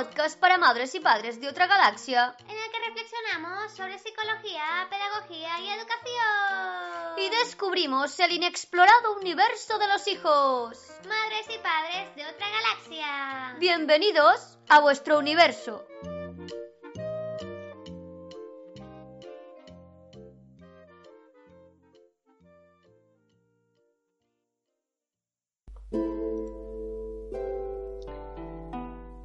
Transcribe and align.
podcast 0.00 0.40
para 0.40 0.56
madres 0.56 0.94
y 0.94 1.00
padres 1.00 1.38
de 1.42 1.48
otra 1.48 1.66
galaxia. 1.66 2.34
En 2.48 2.56
el 2.56 2.70
que 2.72 2.78
reflexionamos 2.88 3.70
sobre 3.72 3.98
psicología, 3.98 4.88
pedagogía 4.88 5.60
y 5.60 5.68
educación. 5.68 7.18
Y 7.18 7.28
descubrimos 7.28 8.18
el 8.18 8.32
inexplorado 8.32 9.18
universo 9.20 9.78
de 9.78 9.88
los 9.88 10.06
hijos. 10.08 10.78
Madres 11.06 11.46
y 11.54 11.58
padres 11.58 12.16
de 12.16 12.26
otra 12.26 12.46
galaxia. 12.48 13.56
Bienvenidos 13.58 14.58
a 14.70 14.80
vuestro 14.80 15.18
universo. 15.18 15.84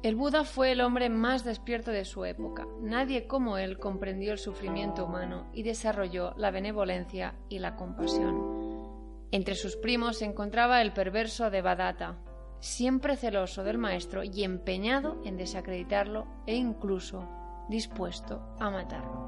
El 0.06 0.14
Buda 0.14 0.44
fue 0.44 0.70
el 0.70 0.82
hombre 0.82 1.08
más 1.08 1.42
despierto 1.42 1.90
de 1.90 2.04
su 2.04 2.24
época. 2.24 2.64
Nadie 2.80 3.26
como 3.26 3.58
él 3.58 3.76
comprendió 3.76 4.30
el 4.30 4.38
sufrimiento 4.38 5.04
humano 5.04 5.50
y 5.52 5.64
desarrolló 5.64 6.32
la 6.36 6.52
benevolencia 6.52 7.34
y 7.48 7.58
la 7.58 7.74
compasión. 7.74 9.26
Entre 9.32 9.56
sus 9.56 9.74
primos 9.74 10.18
se 10.18 10.24
encontraba 10.24 10.80
el 10.80 10.92
perverso 10.92 11.50
Devadatta, 11.50 12.18
siempre 12.60 13.16
celoso 13.16 13.64
del 13.64 13.78
maestro 13.78 14.22
y 14.22 14.44
empeñado 14.44 15.20
en 15.24 15.36
desacreditarlo 15.36 16.28
e 16.46 16.54
incluso 16.54 17.28
dispuesto 17.68 18.54
a 18.60 18.70
matarlo. 18.70 19.26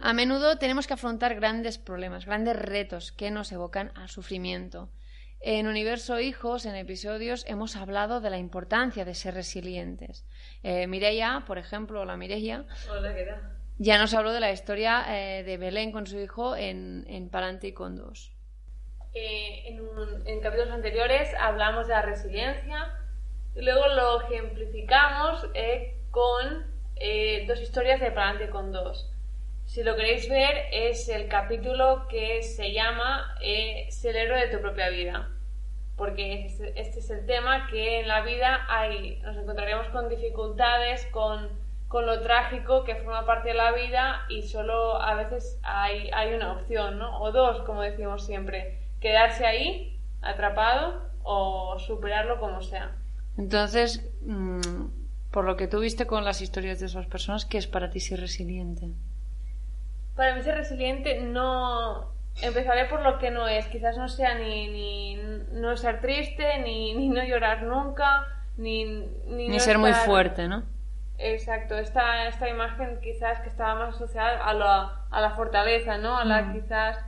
A 0.00 0.12
menudo 0.12 0.58
tenemos 0.58 0.86
que 0.86 0.94
afrontar 0.94 1.34
grandes 1.34 1.76
problemas, 1.76 2.24
grandes 2.24 2.54
retos 2.54 3.10
que 3.10 3.32
nos 3.32 3.50
evocan 3.50 3.90
al 3.96 4.08
sufrimiento. 4.08 4.90
En 5.44 5.66
Universo 5.66 6.20
Hijos, 6.20 6.66
en 6.66 6.76
episodios, 6.76 7.44
hemos 7.48 7.74
hablado 7.74 8.20
de 8.20 8.30
la 8.30 8.38
importancia 8.38 9.04
de 9.04 9.14
ser 9.14 9.34
resilientes. 9.34 10.24
Eh, 10.62 10.86
Mireia, 10.86 11.42
por 11.48 11.58
ejemplo, 11.58 12.04
la 12.04 12.16
Mireia, 12.16 12.64
Hola, 12.88 13.12
¿qué 13.14 13.24
tal? 13.24 13.40
ya 13.78 13.98
nos 13.98 14.14
habló 14.14 14.32
de 14.32 14.38
la 14.38 14.52
historia 14.52 15.04
eh, 15.08 15.42
de 15.42 15.56
Belén 15.56 15.90
con 15.90 16.06
su 16.06 16.20
hijo 16.20 16.54
en, 16.54 17.04
en 17.08 17.28
Palante 17.28 17.66
y 17.68 17.72
con 17.72 17.96
dos. 17.96 18.30
Eh, 19.14 19.64
en, 19.68 19.80
un- 19.80 20.26
en 20.28 20.40
capítulos 20.40 20.72
anteriores 20.72 21.28
hablamos 21.40 21.88
de 21.88 21.94
la 21.94 22.02
resiliencia 22.02 22.96
y 23.56 23.62
luego 23.62 23.88
lo 23.88 24.20
ejemplificamos 24.22 25.48
eh, 25.54 25.98
con 26.12 26.72
eh, 26.96 27.44
dos 27.48 27.60
historias 27.60 28.00
de 28.00 28.12
Palante 28.12 28.48
con 28.48 28.70
dos. 28.70 29.08
Si 29.66 29.82
lo 29.82 29.96
queréis 29.96 30.28
ver, 30.28 30.66
es 30.72 31.08
el 31.08 31.26
capítulo 31.28 32.06
que 32.08 32.42
se 32.42 32.72
llama 32.72 33.36
eh, 33.42 33.86
Ser 33.90 34.16
héroe 34.16 34.46
de 34.46 34.54
tu 34.56 34.60
propia 34.62 34.88
vida. 34.90 35.28
Porque 36.02 36.46
este, 36.46 36.98
es 36.98 37.10
el 37.10 37.26
tema 37.26 37.68
que 37.68 38.00
en 38.00 38.08
la 38.08 38.22
vida 38.22 38.66
hay, 38.68 39.20
nos 39.20 39.36
encontraremos 39.36 39.86
con 39.90 40.08
dificultades, 40.08 41.06
con, 41.12 41.48
con 41.86 42.06
lo 42.06 42.20
trágico 42.22 42.82
que 42.82 42.96
forma 42.96 43.24
parte 43.24 43.50
de 43.50 43.54
la 43.54 43.70
vida 43.70 44.26
y 44.28 44.42
solo 44.42 45.00
a 45.00 45.14
veces 45.14 45.60
hay, 45.62 46.10
hay 46.12 46.34
una 46.34 46.54
opción, 46.54 46.98
¿no? 46.98 47.20
O 47.22 47.30
dos, 47.30 47.62
como 47.62 47.82
decimos 47.82 48.26
siempre. 48.26 48.80
Quedarse 49.00 49.46
ahí, 49.46 50.00
atrapado, 50.22 51.08
o 51.22 51.78
superarlo 51.78 52.40
como 52.40 52.62
sea. 52.62 52.96
Entonces, 53.38 54.12
mm, 54.22 54.86
por 55.30 55.44
lo 55.44 55.56
que 55.56 55.68
tú 55.68 55.78
viste 55.78 56.08
con 56.08 56.24
las 56.24 56.42
historias 56.42 56.80
de 56.80 56.86
esas 56.86 57.06
personas, 57.06 57.44
¿qué 57.44 57.58
es 57.58 57.68
para 57.68 57.90
ti 57.90 58.00
ser 58.00 58.18
resiliente? 58.18 58.90
Para 60.16 60.34
mí 60.34 60.42
ser 60.42 60.56
resiliente 60.56 61.20
no... 61.20 62.11
Empezaré 62.40 62.86
por 62.86 63.02
lo 63.02 63.18
que 63.18 63.30
no 63.30 63.46
es. 63.46 63.66
Quizás 63.66 63.96
no 63.98 64.08
sea 64.08 64.34
ni, 64.34 64.68
ni 64.68 65.16
no 65.52 65.72
estar 65.72 66.00
triste, 66.00 66.58
ni, 66.60 66.94
ni 66.94 67.08
no 67.08 67.22
llorar 67.24 67.62
nunca, 67.62 68.26
ni... 68.56 68.84
Ni, 68.84 69.48
Ni 69.48 69.48
no 69.48 69.58
ser 69.60 69.78
muy 69.78 69.92
fuerte, 69.92 70.48
¿no? 70.48 70.62
Exacto, 71.18 71.76
esta, 71.78 72.26
esta 72.26 72.48
imagen 72.48 72.98
quizás 73.00 73.40
que 73.40 73.48
estaba 73.48 73.74
más 73.76 73.94
asociada 73.94 74.44
a 74.44 74.54
la, 74.54 75.04
a 75.10 75.20
la 75.20 75.30
fortaleza, 75.30 75.98
¿no? 75.98 76.16
A 76.18 76.24
la 76.24 76.42
Mm. 76.42 76.52
quizás 76.54 76.98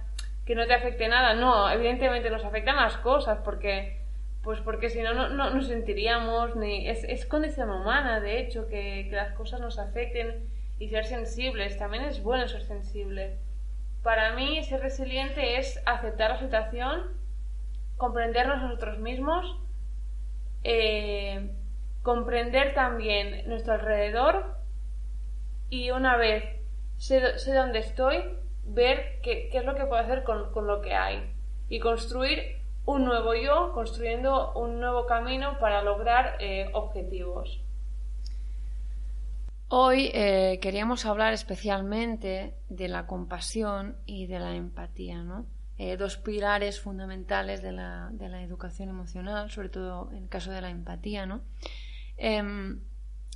que 0.47 0.55
no 0.55 0.67
te 0.67 0.75
afecte 0.75 1.09
nada. 1.09 1.35
No, 1.35 1.69
evidentemente 1.71 2.31
nos 2.31 2.45
afectan 2.45 2.77
las 2.77 2.97
cosas 2.99 3.39
porque 3.45 4.01
pues 4.43 4.61
porque 4.61 4.91
si 4.91 5.01
no 5.01 5.15
no, 5.15 5.31
no 5.31 5.49
nos 5.51 5.69
sentiríamos 5.69 6.55
ni 6.55 6.87
es, 6.87 7.03
es 7.05 7.25
condición 7.25 7.71
humana 7.71 8.21
de 8.21 8.41
hecho 8.41 8.69
que, 8.69 9.07
que 9.09 9.17
las 9.17 9.33
cosas 9.33 9.59
nos 9.59 9.79
afecten 9.79 10.47
y 10.79 10.91
ser 10.91 11.07
sensibles 11.07 11.79
también 11.79 12.05
es 12.05 12.23
bueno 12.23 12.47
ser 12.47 12.61
sensible 12.63 13.39
para 14.05 14.35
mí 14.35 14.63
ser 14.63 14.81
resiliente 14.81 15.59
es 15.59 15.83
aceptar 15.87 16.31
la 16.31 16.39
situación 16.39 17.17
comprendernos 17.97 18.63
nosotros 18.63 18.99
mismos 18.99 19.57
eh, 20.63 21.51
comprender 22.03 22.75
también 22.75 23.49
nuestro 23.49 23.73
alrededor 23.73 24.57
y 25.71 25.91
una 25.91 26.17
vez 26.17 26.45
sé, 26.99 27.21
dónde 27.55 27.79
estoy, 27.81 28.23
ver 28.65 29.21
qué, 29.23 29.49
es 29.53 29.65
lo 29.65 29.75
que 29.75 29.87
puedo 29.87 30.03
hacer 30.03 30.23
con, 30.23 30.53
con 30.53 30.67
lo 30.67 30.83
que 30.83 30.95
hay 30.95 31.33
y 31.69 31.81
construir 31.81 32.59
un 32.85 33.07
nuevo 33.07 33.35
yo, 33.35 33.73
construyendo 33.73 34.53
un 34.53 34.81
nuevo 34.81 35.07
camino 35.07 35.59
para 35.59 35.83
lograr 35.83 36.37
eh, 36.41 36.69
objetivos. 36.75 37.64
Hoy 39.77 40.09
eh, 40.15 40.61
queríamos 40.63 41.05
hablar 41.05 41.33
especialmente 41.33 42.55
de 42.69 42.87
la 42.87 43.09
compasión 43.09 43.97
y 44.07 44.29
de 44.29 44.39
la 44.39 44.55
empatía, 44.55 45.25
¿no? 45.25 45.47
Eh, 45.79 45.97
dos 45.97 46.17
pilares 46.17 46.81
fundamentales 46.81 47.61
de 47.61 47.73
la, 47.73 48.13
educación 48.41 48.89
emocional, 48.89 49.51
sobre 49.51 49.71
todo 49.71 50.13
en 50.13 50.23
el 50.23 50.29
caso 50.29 50.53
de 50.53 50.61
la 50.61 50.71
empatía, 50.71 51.27
¿no? 51.27 51.43
Em, 52.17 52.83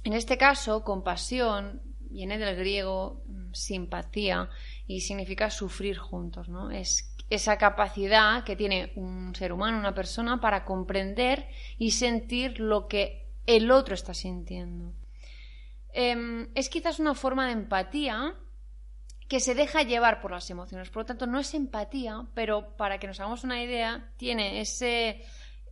en 0.04 0.12
este 0.12 0.38
caso, 0.38 0.84
compasión 0.84 1.82
viene 2.08 2.38
del 2.38 2.54
griego 2.54 3.20
mm, 3.26 3.52
simpatía 3.52 4.48
y 4.86 5.00
significa 5.00 5.50
sufrir 5.50 5.98
juntos, 5.98 6.48
¿no? 6.48 6.70
Es 6.70 7.16
esa 7.30 7.58
capacidad 7.58 8.44
que 8.44 8.54
tiene 8.54 8.92
un 8.94 9.34
ser 9.34 9.52
humano, 9.52 9.76
una 9.76 9.92
persona, 9.92 10.40
para 10.40 10.64
comprender 10.64 11.48
y 11.78 11.90
sentir 11.90 12.60
lo 12.60 12.86
que 12.86 13.26
el 13.44 13.72
otro 13.72 13.96
está 13.96 14.14
sintiendo. 14.14 14.94
Em, 16.00 16.48
es 16.54 16.68
quizás 16.68 17.00
una 17.00 17.14
forma 17.16 17.46
de 17.46 17.54
empatía 17.54 18.16
que 19.28 19.40
se 19.40 19.56
deja 19.56 19.82
llevar 19.82 20.20
por 20.20 20.30
las 20.30 20.48
emociones. 20.48 20.90
Por 20.90 21.02
lo 21.02 21.06
tanto, 21.06 21.26
no 21.26 21.40
es 21.40 21.54
empatía, 21.54 22.24
pero 22.34 22.76
para 22.76 22.98
que 22.98 23.08
nos 23.08 23.18
hagamos 23.18 23.42
una 23.42 23.60
idea, 23.60 24.12
tiene 24.16 24.60
ese. 24.60 25.24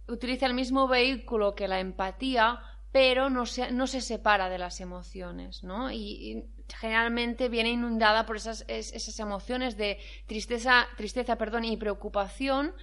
utiliza 0.08 0.46
el 0.46 0.54
mismo 0.54 0.88
vehículo 0.88 1.54
que 1.54 1.68
la 1.68 1.78
empatía, 1.78 2.60
pero 2.90 3.30
no 3.30 3.46
se, 3.46 3.70
no 3.70 3.86
se 3.86 4.00
separa 4.00 4.48
de 4.48 4.58
las 4.58 4.80
emociones, 4.80 5.62
¿no? 5.62 5.90
Y, 5.92 6.44
generalmente 6.80 7.48
viene 7.48 7.70
inundada 7.70 8.26
por 8.26 8.36
esas, 8.36 8.64
es- 8.66 8.92
esas 8.92 9.18
emociones 9.20 9.76
de 9.76 9.98
tristeza, 10.26 10.88
tristeza 10.96 11.36
perdón, 11.36 11.64
y 11.64 11.76
preocupación, 11.76 12.74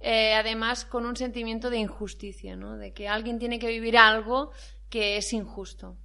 eh, 0.00 0.34
además 0.34 0.84
con 0.84 1.06
un 1.06 1.16
sentimiento 1.16 1.70
de 1.70 1.78
injusticia, 1.78 2.56
¿no? 2.56 2.76
De 2.76 2.92
que 2.92 3.08
alguien 3.08 3.38
tiene 3.38 3.58
que 3.58 3.68
vivir 3.68 3.96
algo 3.96 4.50
que 4.90 5.16
es 5.16 5.32
injusto. 5.32 5.96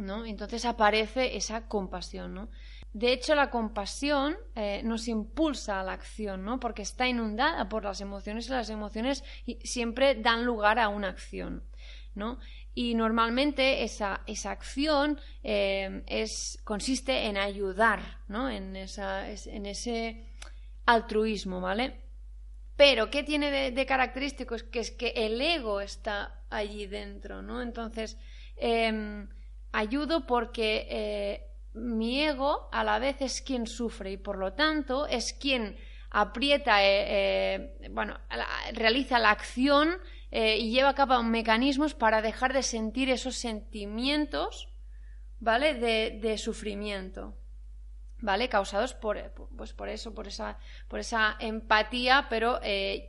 ¿No? 0.00 0.24
Entonces 0.24 0.64
aparece 0.64 1.36
esa 1.36 1.66
compasión, 1.68 2.34
¿no? 2.34 2.48
De 2.92 3.12
hecho, 3.12 3.34
la 3.34 3.50
compasión 3.50 4.36
eh, 4.54 4.80
nos 4.84 5.08
impulsa 5.08 5.80
a 5.80 5.84
la 5.84 5.92
acción, 5.92 6.44
¿no? 6.44 6.58
Porque 6.58 6.82
está 6.82 7.06
inundada 7.08 7.68
por 7.68 7.84
las 7.84 8.00
emociones 8.00 8.46
y 8.48 8.50
las 8.50 8.70
emociones 8.70 9.24
siempre 9.62 10.14
dan 10.14 10.44
lugar 10.44 10.78
a 10.78 10.88
una 10.88 11.08
acción, 11.08 11.64
¿no? 12.14 12.38
Y 12.74 12.94
normalmente 12.94 13.82
esa, 13.82 14.22
esa 14.26 14.50
acción 14.52 15.20
eh, 15.42 16.02
es, 16.06 16.60
consiste 16.64 17.26
en 17.26 17.36
ayudar, 17.36 18.00
¿no? 18.28 18.48
En, 18.48 18.76
esa, 18.76 19.28
es- 19.28 19.46
en 19.46 19.66
ese 19.66 20.24
altruismo, 20.86 21.60
¿vale? 21.60 22.00
Pero, 22.76 23.10
¿qué 23.10 23.22
tiene 23.24 23.50
de, 23.50 23.70
de 23.72 23.86
característico? 23.86 24.54
Es 24.54 24.62
que 24.62 24.80
es 24.80 24.90
que 24.92 25.08
el 25.16 25.40
ego 25.40 25.80
está 25.80 26.42
allí 26.50 26.86
dentro, 26.86 27.42
¿no? 27.42 27.60
Entonces, 27.62 28.16
em, 28.56 29.28
ayudo 29.72 30.26
porque 30.26 30.86
eh, 30.90 31.46
mi 31.74 32.22
ego 32.22 32.68
a 32.72 32.84
la 32.84 32.98
vez 32.98 33.20
es 33.20 33.42
quien 33.42 33.66
sufre 33.66 34.12
y 34.12 34.16
por 34.16 34.38
lo 34.38 34.54
tanto 34.54 35.06
es 35.06 35.32
quien 35.32 35.76
aprieta, 36.10 36.82
eh, 36.82 37.76
eh, 37.80 37.88
bueno, 37.90 38.18
realiza 38.72 39.18
la 39.18 39.30
acción 39.30 39.98
y 40.30 40.70
lleva 40.70 40.90
a 40.90 40.94
cabo 40.94 41.22
mecanismos 41.22 41.94
para 41.94 42.20
dejar 42.20 42.52
de 42.52 42.62
sentir 42.62 43.08
esos 43.08 43.36
sentimientos, 43.36 44.68
¿vale? 45.40 45.72
De, 45.72 46.18
de 46.20 46.36
sufrimiento. 46.36 47.34
¿Vale? 48.20 48.48
Causados 48.48 48.92
por, 48.94 49.16
pues 49.56 49.72
por 49.72 49.88
eso, 49.88 50.12
por 50.12 50.26
esa, 50.26 50.58
por 50.88 50.98
esa 50.98 51.36
empatía, 51.38 52.26
pero 52.28 52.60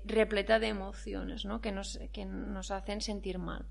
repleta 0.05 0.59
de 0.59 0.67
emociones, 0.67 1.43
¿no? 1.43 1.59
Que 1.59 1.73
nos, 1.73 1.99
que 2.13 2.25
nos 2.25 2.71
hacen 2.71 3.01
sentir 3.01 3.37
mal. 3.37 3.65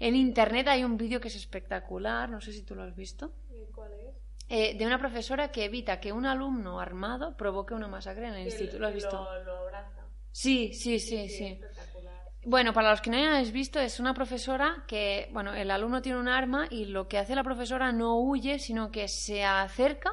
En 0.00 0.16
internet 0.16 0.66
hay 0.68 0.82
un 0.82 0.96
vídeo 0.96 1.20
que 1.20 1.28
es 1.28 1.36
espectacular, 1.36 2.28
no 2.28 2.40
sé 2.40 2.52
si 2.52 2.62
tú 2.62 2.74
lo 2.74 2.82
has 2.82 2.96
visto, 2.96 3.32
¿Cuál 3.74 3.92
es? 3.92 4.14
eh, 4.48 4.74
de 4.76 4.86
una 4.86 4.98
profesora 4.98 5.52
que 5.52 5.64
evita 5.66 6.00
que 6.00 6.12
un 6.12 6.26
alumno 6.26 6.80
armado 6.80 7.36
provoque 7.36 7.74
una 7.74 7.86
masacre 7.86 8.26
en 8.28 8.34
el 8.34 8.46
instituto. 8.46 8.78
¿Lo 8.78 8.88
has 8.88 8.94
visto? 8.94 9.22
Lo, 9.22 9.44
lo 9.44 9.56
abraza. 9.58 10.06
Sí, 10.32 10.72
sí, 10.72 10.98
sí, 10.98 11.28
sí. 11.28 11.46
espectacular. 11.46 12.10
Bueno, 12.46 12.72
para 12.72 12.90
los 12.90 13.02
que 13.02 13.10
no 13.10 13.18
hayáis 13.18 13.52
visto, 13.52 13.78
es 13.78 14.00
una 14.00 14.14
profesora 14.14 14.84
que, 14.88 15.28
bueno, 15.32 15.52
el 15.52 15.70
alumno 15.70 16.00
tiene 16.00 16.18
un 16.18 16.28
arma 16.28 16.66
y 16.70 16.86
lo 16.86 17.06
que 17.06 17.18
hace 17.18 17.34
la 17.34 17.44
profesora 17.44 17.92
no 17.92 18.18
huye, 18.18 18.58
sino 18.58 18.90
que 18.90 19.08
se 19.08 19.44
acerca, 19.44 20.12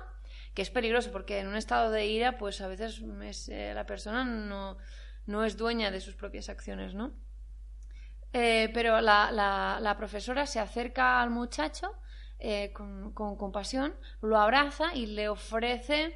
que 0.53 0.61
es 0.63 0.69
peligroso 0.69 1.11
porque 1.13 1.39
en 1.39 1.47
un 1.47 1.55
estado 1.55 1.89
de 1.91 2.05
ira, 2.07 2.37
pues 2.37 2.59
a 2.59 2.67
veces 2.67 3.01
es, 3.23 3.47
eh, 3.47 3.71
la 3.73 3.85
persona 3.85 4.25
no, 4.25 4.77
no, 5.25 5.45
es 5.45 5.55
dueña 5.55 5.89
de 5.89 6.01
sus 6.01 6.15
propias 6.15 6.49
acciones, 6.49 6.93
¿no? 6.93 7.13
Eh, 8.39 8.69
pero 8.71 9.01
la, 9.01 9.31
la, 9.31 9.79
la, 9.81 9.97
profesora 9.97 10.45
se 10.45 10.59
acerca 10.59 11.23
al 11.23 11.31
muchacho 11.31 11.91
eh, 12.37 12.71
con, 12.71 13.11
compasión, 13.11 13.95
lo 14.21 14.37
abraza 14.37 14.93
y 14.93 15.07
le 15.07 15.27
ofrece 15.27 16.15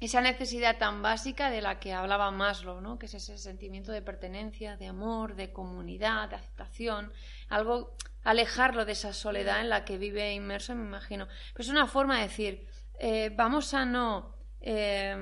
esa 0.00 0.20
necesidad 0.22 0.78
tan 0.78 1.02
básica 1.02 1.48
de 1.50 1.60
la 1.60 1.78
que 1.78 1.92
hablaba 1.92 2.32
Maslow, 2.32 2.80
¿no? 2.80 2.98
que 2.98 3.06
es 3.06 3.14
ese 3.14 3.38
sentimiento 3.38 3.92
de 3.92 4.02
pertenencia, 4.02 4.76
de 4.76 4.88
amor, 4.88 5.36
de 5.36 5.52
comunidad, 5.52 6.30
de 6.30 6.34
aceptación, 6.34 7.12
algo 7.48 7.94
alejarlo 8.24 8.84
de 8.84 8.92
esa 8.92 9.12
soledad 9.12 9.60
en 9.60 9.68
la 9.68 9.84
que 9.84 9.98
vive 9.98 10.34
inmerso, 10.34 10.74
me 10.74 10.84
imagino. 10.84 11.28
Pero 11.52 11.62
es 11.62 11.68
una 11.68 11.86
forma 11.86 12.16
de 12.16 12.22
decir, 12.22 12.66
eh, 12.98 13.30
vamos 13.36 13.72
a 13.72 13.84
no 13.84 14.34
eh, 14.62 15.16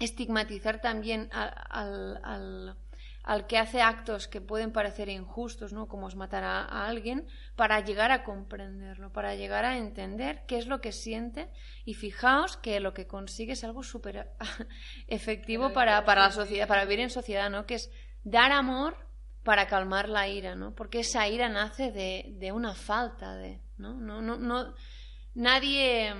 estigmatizar 0.00 0.80
también 0.80 1.30
al 1.30 2.76
que 3.46 3.58
hace 3.58 3.82
actos 3.82 4.28
que 4.28 4.40
pueden 4.40 4.72
parecer 4.72 5.08
injustos, 5.08 5.72
¿no? 5.72 5.86
como 5.86 6.08
es 6.08 6.16
matar 6.16 6.42
a, 6.44 6.86
alguien, 6.86 7.26
para 7.54 7.80
llegar 7.80 8.10
a 8.10 8.24
comprenderlo, 8.24 9.12
para 9.12 9.34
llegar 9.34 9.64
a 9.64 9.76
entender 9.76 10.42
qué 10.46 10.58
es 10.58 10.66
lo 10.66 10.80
que 10.80 10.92
siente 10.92 11.50
y 11.84 11.94
fijaos 11.94 12.56
que 12.56 12.80
lo 12.80 12.92
que 12.94 13.06
consigue 13.06 13.52
es 13.52 13.64
algo 13.64 13.82
súper 13.82 14.30
efectivo 15.06 15.72
para, 15.72 16.04
para 16.04 16.22
la 16.22 16.30
sociedad, 16.30 16.66
para 16.66 16.84
vivir 16.84 17.00
en 17.00 17.10
sociedad, 17.10 17.50
¿no? 17.50 17.66
que 17.66 17.74
es 17.74 17.90
dar 18.24 18.52
amor 18.52 18.96
para 19.44 19.66
calmar 19.66 20.08
la 20.08 20.28
ira, 20.28 20.54
¿no? 20.54 20.74
porque 20.74 21.00
esa 21.00 21.28
ira 21.28 21.48
nace 21.48 21.92
de, 21.92 22.34
de 22.38 22.52
una 22.52 22.74
falta 22.74 23.36
de, 23.36 23.60
¿no? 23.78 23.94
No, 23.94 24.20
no, 24.20 24.36
no, 24.36 24.74
nadie 25.34 26.14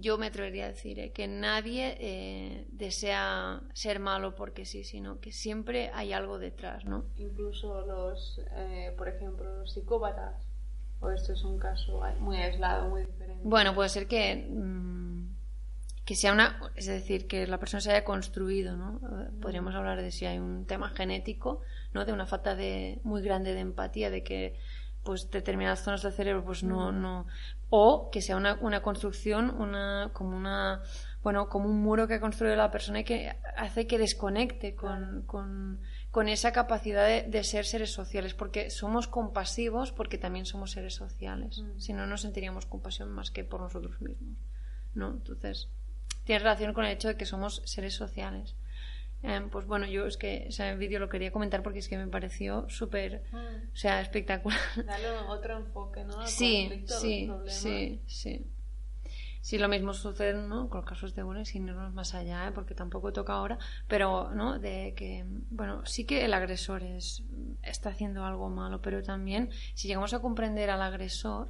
yo 0.00 0.18
me 0.18 0.26
atrevería 0.26 0.66
a 0.66 0.68
decir 0.68 0.98
eh, 0.98 1.12
que 1.12 1.26
nadie 1.26 1.96
eh, 2.00 2.66
desea 2.70 3.60
ser 3.72 4.00
malo 4.00 4.34
porque 4.34 4.64
sí, 4.64 4.84
sino 4.84 5.20
que 5.20 5.32
siempre 5.32 5.90
hay 5.94 6.12
algo 6.12 6.38
detrás, 6.38 6.84
¿no? 6.84 7.04
Incluso 7.16 7.84
los, 7.86 8.40
eh, 8.56 8.94
por 8.96 9.08
ejemplo, 9.08 9.58
los 9.58 9.72
psicópatas. 9.72 10.46
O 11.00 11.10
esto 11.10 11.34
es 11.34 11.44
un 11.44 11.58
caso 11.58 12.00
muy 12.20 12.38
aislado, 12.38 12.88
muy 12.88 13.04
diferente. 13.04 13.42
Bueno, 13.44 13.74
puede 13.74 13.90
ser 13.90 14.06
que 14.06 14.46
mm, 14.48 15.04
que 16.04 16.14
sea 16.14 16.32
una, 16.32 16.60
es 16.76 16.86
decir, 16.86 17.26
que 17.26 17.46
la 17.46 17.58
persona 17.58 17.80
se 17.80 17.90
haya 17.90 18.04
construido, 18.04 18.76
¿no? 18.76 19.00
Podríamos 19.40 19.74
hablar 19.74 20.02
de 20.02 20.10
si 20.10 20.26
hay 20.26 20.38
un 20.38 20.66
tema 20.66 20.90
genético, 20.90 21.62
¿no? 21.94 22.04
De 22.04 22.12
una 22.12 22.26
falta 22.26 22.54
de 22.54 23.00
muy 23.04 23.22
grande 23.22 23.54
de 23.54 23.60
empatía, 23.60 24.10
de 24.10 24.22
que 24.22 24.58
pues 25.04 25.30
determinadas 25.30 25.82
zonas 25.82 26.02
del 26.02 26.12
cerebro 26.12 26.44
pues 26.44 26.64
no 26.64 26.90
no 26.90 27.26
o 27.70 28.10
que 28.10 28.22
sea 28.22 28.36
una, 28.36 28.54
una 28.60 28.82
construcción 28.82 29.50
una 29.50 30.10
como 30.12 30.36
una 30.36 30.82
bueno 31.22 31.48
como 31.48 31.68
un 31.68 31.82
muro 31.82 32.08
que 32.08 32.14
ha 32.14 32.20
construido 32.20 32.56
la 32.56 32.70
persona 32.70 33.00
y 33.00 33.04
que 33.04 33.36
hace 33.56 33.86
que 33.86 33.98
desconecte 33.98 34.74
con, 34.74 35.22
con, 35.26 35.80
con 36.10 36.28
esa 36.28 36.52
capacidad 36.52 37.06
de, 37.06 37.44
ser 37.44 37.66
seres 37.66 37.92
sociales 37.92 38.34
porque 38.34 38.70
somos 38.70 39.06
compasivos 39.06 39.92
porque 39.92 40.18
también 40.18 40.46
somos 40.46 40.72
seres 40.72 40.94
sociales. 40.94 41.60
Mm. 41.60 41.78
si 41.78 41.92
no 41.92 42.06
no 42.06 42.16
sentiríamos 42.16 42.66
compasión 42.66 43.10
más 43.10 43.30
que 43.30 43.44
por 43.44 43.60
nosotros 43.60 44.00
mismos 44.00 44.38
no 44.94 45.10
entonces 45.10 45.68
tiene 46.24 46.38
relación 46.38 46.72
con 46.72 46.86
el 46.86 46.92
hecho 46.92 47.08
de 47.08 47.16
que 47.16 47.26
somos 47.26 47.62
seres 47.66 47.94
sociales 47.94 48.56
Em, 49.26 49.48
pues 49.48 49.66
bueno, 49.66 49.86
yo 49.86 50.06
es 50.06 50.18
que 50.18 50.48
ese 50.48 50.76
vídeo 50.76 51.00
lo 51.00 51.08
quería 51.08 51.32
comentar 51.32 51.62
porque 51.62 51.78
es 51.78 51.88
que 51.88 51.96
me 51.96 52.06
pareció 52.08 52.68
súper, 52.68 53.22
mm. 53.32 53.72
o 53.72 53.76
sea, 53.76 54.02
espectacular. 54.02 54.58
Darle 54.84 55.08
otro 55.28 55.56
enfoque, 55.56 56.04
¿no? 56.04 56.26
sí, 56.26 56.84
sí, 56.86 57.30
sí, 57.48 58.02
sí. 58.06 58.46
Sí, 59.40 59.58
lo 59.58 59.68
mismo 59.68 59.92
sucede 59.92 60.34
¿no? 60.34 60.68
con 60.68 60.80
los 60.80 60.88
casos 60.88 61.14
de 61.14 61.22
Une, 61.22 61.44
sin 61.44 61.68
irnos 61.68 61.92
más 61.92 62.14
allá, 62.14 62.48
¿eh? 62.48 62.52
porque 62.52 62.74
tampoco 62.74 63.12
toca 63.12 63.34
ahora, 63.34 63.58
pero 63.88 64.30
¿no? 64.30 64.58
de 64.58 64.94
que, 64.96 65.24
bueno, 65.50 65.84
sí 65.84 66.04
que 66.04 66.24
el 66.24 66.32
agresor 66.32 66.82
es, 66.82 67.22
está 67.62 67.90
haciendo 67.90 68.24
algo 68.24 68.48
malo, 68.48 68.80
pero 68.80 69.02
también 69.02 69.50
si 69.74 69.88
llegamos 69.88 70.14
a 70.14 70.20
comprender 70.20 70.70
al 70.70 70.80
agresor, 70.80 71.48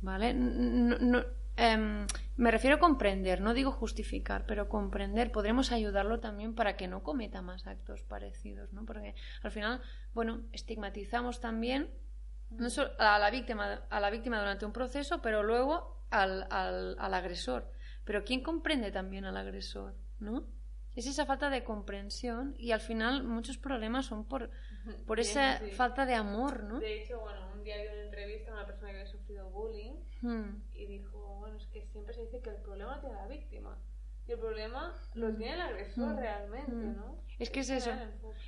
¿vale? 0.00 0.34
no, 0.34 1.24
Em, 1.58 2.06
me 2.36 2.52
refiero 2.52 2.76
a 2.76 2.78
comprender, 2.78 3.40
no 3.40 3.52
digo 3.52 3.72
justificar, 3.72 4.46
pero 4.46 4.68
comprender, 4.68 5.32
podremos 5.32 5.72
ayudarlo 5.72 6.20
también 6.20 6.54
para 6.54 6.76
que 6.76 6.86
no 6.86 7.02
cometa 7.02 7.42
más 7.42 7.66
actos 7.66 8.02
parecidos, 8.02 8.72
¿no? 8.72 8.84
Porque 8.86 9.16
al 9.42 9.50
final, 9.50 9.82
bueno, 10.14 10.42
estigmatizamos 10.52 11.40
también 11.40 11.90
no 12.50 12.70
solo 12.70 12.92
a 12.98 13.18
la 13.18 13.30
víctima, 13.30 13.82
a 13.90 14.00
la 14.00 14.10
víctima 14.10 14.38
durante 14.38 14.66
un 14.66 14.72
proceso, 14.72 15.20
pero 15.20 15.42
luego 15.42 16.00
al, 16.10 16.46
al, 16.50 16.96
al 16.98 17.14
agresor. 17.14 17.72
Pero 18.04 18.24
¿quién 18.24 18.40
comprende 18.42 18.92
también 18.92 19.24
al 19.24 19.36
agresor? 19.36 19.94
¿No? 20.20 20.46
es 20.98 21.06
esa 21.06 21.26
falta 21.26 21.48
de 21.48 21.62
comprensión 21.62 22.56
y 22.58 22.72
al 22.72 22.80
final 22.80 23.22
muchos 23.22 23.56
problemas 23.56 24.06
son 24.06 24.24
por, 24.24 24.50
por 25.06 25.20
esa 25.20 25.60
falta 25.76 26.04
de 26.06 26.14
amor, 26.14 26.64
¿no? 26.64 26.80
De 26.80 27.02
hecho, 27.02 27.20
bueno, 27.20 27.38
un 27.54 27.62
día 27.62 27.76
vi 27.80 27.86
una 27.86 28.02
entrevista 28.02 28.50
a 28.50 28.54
una 28.54 28.66
persona 28.66 28.90
que 28.90 28.98
había 28.98 29.06
sufrido 29.06 29.48
bullying 29.48 29.92
hmm. 30.22 30.62
y 30.74 30.86
dijo, 30.86 31.17
que 31.80 31.86
siempre 31.88 32.14
se 32.14 32.22
dice 32.22 32.40
que 32.40 32.50
el 32.50 32.56
problema 32.56 32.96
lo 32.96 33.00
tiene 33.00 33.14
la 33.16 33.26
víctima 33.26 33.78
y 34.26 34.32
el 34.32 34.38
problema 34.38 34.94
lo 35.14 35.34
tiene 35.34 35.54
el 35.54 35.60
agresor 35.60 36.14
hmm. 36.14 36.18
realmente, 36.18 36.72
¿no? 36.72 37.16
Es 37.38 37.50
que 37.50 37.60
es, 37.60 37.70
eso, 37.70 37.90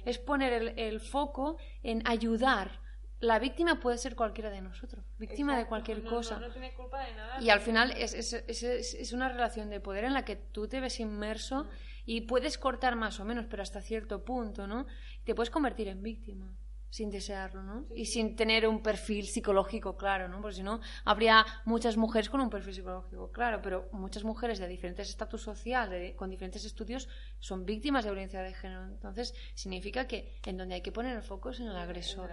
es 0.05 0.19
poner 0.19 0.53
el, 0.53 0.79
el, 0.79 1.00
foco 1.00 1.56
en 1.82 2.03
ayudar. 2.06 2.81
La 3.21 3.38
víctima 3.38 3.81
puede 3.81 3.97
ser 3.99 4.17
cualquiera 4.17 4.50
de 4.50 4.61
nosotros, 4.61 5.05
víctima 5.19 5.56
de 5.56 5.67
cualquier 5.67 6.03
cosa. 6.05 6.41
No, 6.41 6.50
tiene 6.50 6.75
culpa 6.75 7.05
de 7.05 7.15
nada. 7.15 7.41
Y 7.41 7.50
al 7.50 7.61
final 7.61 7.93
es, 7.93 8.15
es, 8.15 8.62
es, 8.62 9.12
una 9.12 9.29
relación 9.29 9.71
de 9.71 9.81
poder 9.81 10.05
en 10.05 10.15
la 10.15 10.25
que 10.25 10.37
tú 10.37 10.69
te 10.69 10.81
ves 10.81 11.00
inmerso 11.00 11.67
y 12.05 12.23
puedes 12.23 12.59
cortar 12.59 12.97
más 12.97 13.21
o 13.21 13.25
menos, 13.25 13.47
pero 13.49 13.62
hasta 13.62 13.81
cierto 13.81 14.25
punto, 14.25 14.67
¿no? 14.67 14.87
Te 15.25 15.35
puedes 15.35 15.50
convertir 15.50 15.88
en 15.88 16.03
víctima 16.03 16.56
sin 16.91 17.09
desearlo, 17.11 17.63
¿no? 17.63 17.87
Y 17.95 18.07
sin 18.07 18.35
tener 18.35 18.67
un 18.67 18.83
perfil 18.83 19.27
psicológico 19.27 19.97
claro, 19.97 20.29
¿no? 20.29 20.41
Porque 20.43 20.57
si 20.57 20.63
no, 20.63 20.81
habría 21.05 21.47
muchas 21.65 21.97
mujeres 21.97 22.29
con 22.29 22.41
un 22.41 22.51
perfil 22.51 22.75
psicológico 22.75 23.31
claro, 23.31 23.63
pero 23.63 23.89
muchas 23.93 24.25
mujeres 24.25 24.59
de 24.59 24.67
diferentes 24.67 25.09
estatus 25.09 25.41
social, 25.41 26.15
con 26.17 26.31
diferentes 26.31 26.65
estudios, 26.65 27.09
son 27.39 27.65
víctimas 27.65 28.05
de 28.05 28.11
violencia 28.11 28.43
de 28.43 28.53
género. 28.53 28.85
Entonces, 28.85 29.35
significa 29.55 30.09
que 30.09 30.37
en 30.45 30.57
donde 30.57 30.75
hay 30.75 30.83
que 30.83 30.91
poner 30.91 31.17
el 31.17 31.23
foco 31.23 31.50
es 31.50 31.61
en 31.61 31.69
el 31.69 31.76
agresor. 31.76 32.31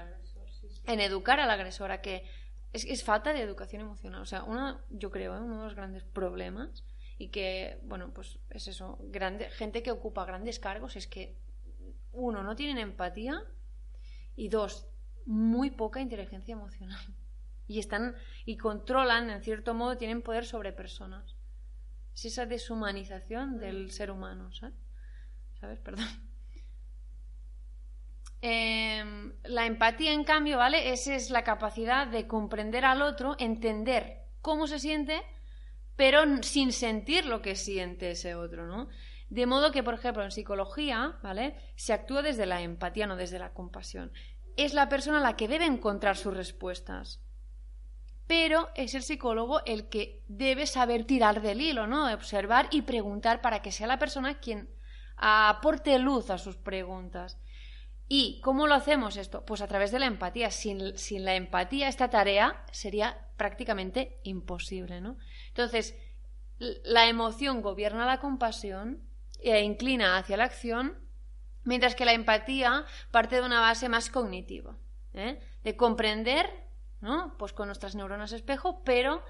En, 0.85 0.99
educar 0.99 1.39
al 1.39 1.51
agresor, 1.51 1.91
a 1.91 2.01
que 2.01 2.25
es, 2.73 2.83
es, 2.85 3.03
falta 3.03 3.33
de 3.33 3.41
educación 3.41 3.83
emocional. 3.83 4.21
O 4.21 4.25
sea, 4.25 4.43
una, 4.43 4.83
yo 4.89 5.11
creo, 5.11 5.35
¿eh? 5.35 5.39
uno 5.39 5.57
de 5.59 5.63
los 5.65 5.75
grandes 5.75 6.03
problemas 6.03 6.83
y 7.19 7.29
que, 7.29 7.79
bueno, 7.83 8.11
pues 8.13 8.39
es 8.49 8.67
eso, 8.67 8.97
grande, 9.01 9.49
gente 9.51 9.83
que 9.83 9.91
ocupa 9.91 10.25
grandes 10.25 10.59
cargos 10.59 10.95
es 10.95 11.07
que, 11.07 11.35
uno, 12.13 12.41
no 12.41 12.55
tienen 12.55 12.79
empatía 12.79 13.43
y 14.37 14.47
dos, 14.47 14.87
muy 15.25 15.71
poca 15.71 15.99
inteligencia 15.99 16.53
emocional. 16.53 16.99
Y 17.67 17.79
están 17.79 18.15
y 18.45 18.55
controlan, 18.55 19.29
en 19.29 19.41
cierto 19.41 19.73
modo, 19.73 19.97
tienen 19.97 20.21
poder 20.21 20.45
sobre 20.45 20.71
personas. 20.71 21.35
Es 22.15 22.23
esa 22.23 22.45
deshumanización 22.45 23.59
del 23.59 23.91
ser 23.91 24.09
humano, 24.09 24.53
¿sabes? 24.53 24.75
¿Sabes? 25.59 25.77
Perdón. 25.79 26.07
Em, 28.39 29.33
la 29.43 29.65
empatía, 29.65 30.13
en 30.13 30.23
cambio, 30.23 30.57
¿vale? 30.57 30.93
Esa 30.93 31.15
es 31.15 31.29
la 31.29 31.43
capacidad 31.43 32.07
de 32.07 32.25
comprender 32.25 32.85
al 32.85 33.01
otro, 33.01 33.35
entender 33.37 34.27
cómo 34.41 34.67
se 34.67 34.79
siente 34.79 35.21
pero 35.97 36.21
sin 36.43 36.71
sentir 36.71 37.25
lo 37.25 37.41
que 37.41 37.55
siente 37.55 38.11
ese 38.11 38.35
otro, 38.35 38.67
¿no? 38.67 38.87
De 39.29 39.45
modo 39.45 39.71
que, 39.71 39.83
por 39.83 39.93
ejemplo, 39.93 40.23
en 40.23 40.31
psicología, 40.31 41.17
¿vale? 41.21 41.55
Se 41.75 41.93
actúa 41.93 42.21
desde 42.21 42.45
la 42.45 42.61
empatía, 42.61 43.07
no 43.07 43.15
desde 43.15 43.39
la 43.39 43.53
compasión. 43.53 44.11
Es 44.55 44.73
la 44.73 44.89
persona 44.89 45.19
la 45.19 45.35
que 45.35 45.47
debe 45.47 45.65
encontrar 45.65 46.15
sus 46.15 46.35
respuestas. 46.35 47.21
Pero 48.25 48.69
es 48.75 48.93
el 48.93 49.03
psicólogo 49.03 49.63
el 49.65 49.89
que 49.89 50.23
debe 50.27 50.65
saber 50.65 51.05
tirar 51.05 51.41
del 51.41 51.61
hilo, 51.61 51.87
¿no? 51.87 52.11
Observar 52.13 52.67
y 52.71 52.81
preguntar 52.81 53.41
para 53.41 53.61
que 53.61 53.71
sea 53.71 53.87
la 53.87 53.99
persona 53.99 54.39
quien 54.39 54.69
aporte 55.17 55.97
luz 55.99 56.29
a 56.29 56.37
sus 56.37 56.55
preguntas. 56.55 57.37
¿Y 58.09 58.39
cómo 58.41 58.67
lo 58.67 58.75
hacemos 58.75 59.17
esto? 59.17 59.45
Pues 59.45 59.61
a 59.61 59.67
través 59.67 59.91
de 59.91 59.99
la 59.99 60.05
empatía. 60.05 60.51
Sin, 60.51 60.97
sin 60.97 61.25
la 61.25 61.35
empatía, 61.35 61.89
esta 61.89 62.09
tarea 62.09 62.63
sería 62.71 63.27
prácticamente 63.35 64.19
imposible, 64.23 65.01
¿no? 65.01 65.17
Entonces, 65.49 65.95
la 66.57 67.07
emoción 67.07 67.61
gobierna 67.61 68.05
la 68.05 68.19
compasión 68.19 69.07
e 69.39 69.61
inclina 69.61 70.17
hacia 70.17 70.37
la 70.37 70.45
acción, 70.45 70.97
mientras 71.63 71.95
que 71.95 72.05
la 72.05 72.13
empatía 72.13 72.85
parte 73.11 73.35
de 73.35 73.41
una 73.41 73.59
base 73.59 73.89
más 73.89 74.09
cognitiva, 74.09 74.77
¿eh? 75.13 75.39
de 75.63 75.75
comprender, 75.75 76.49
¿no? 77.01 77.35
Pues 77.37 77.53
con 77.53 77.67
nuestras 77.67 77.95
neuronas 77.95 78.31
espejo, 78.31 78.83
pero 78.83 79.23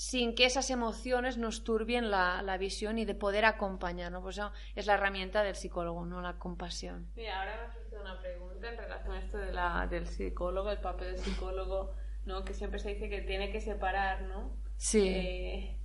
sin 0.00 0.34
que 0.34 0.46
esas 0.46 0.70
emociones 0.70 1.36
nos 1.36 1.62
turbien 1.62 2.10
la, 2.10 2.40
la 2.40 2.56
visión 2.56 2.96
y 2.96 3.04
de 3.04 3.14
poder 3.14 3.44
acompañarnos. 3.44 4.22
Pues 4.22 4.38
eso 4.38 4.50
es 4.74 4.86
la 4.86 4.94
herramienta 4.94 5.42
del 5.42 5.56
psicólogo, 5.56 6.06
no 6.06 6.22
la 6.22 6.38
compasión. 6.38 7.10
Mira, 7.16 7.38
ahora 7.38 7.66
me 7.66 7.74
surgido 7.74 8.00
una 8.00 8.18
pregunta 8.18 8.70
en 8.70 8.78
relación 8.78 9.12
a 9.12 9.18
esto 9.18 9.36
de 9.36 9.52
la, 9.52 9.86
del 9.88 10.06
psicólogo, 10.06 10.70
el 10.70 10.78
papel 10.78 11.08
del 11.08 11.18
psicólogo, 11.18 11.94
¿no? 12.24 12.46
Que 12.46 12.54
siempre 12.54 12.78
se 12.78 12.94
dice 12.94 13.10
que 13.10 13.20
tiene 13.20 13.52
que 13.52 13.60
separar, 13.60 14.22
¿no? 14.22 14.56
Sí. 14.78 15.06
Eh, 15.06 15.79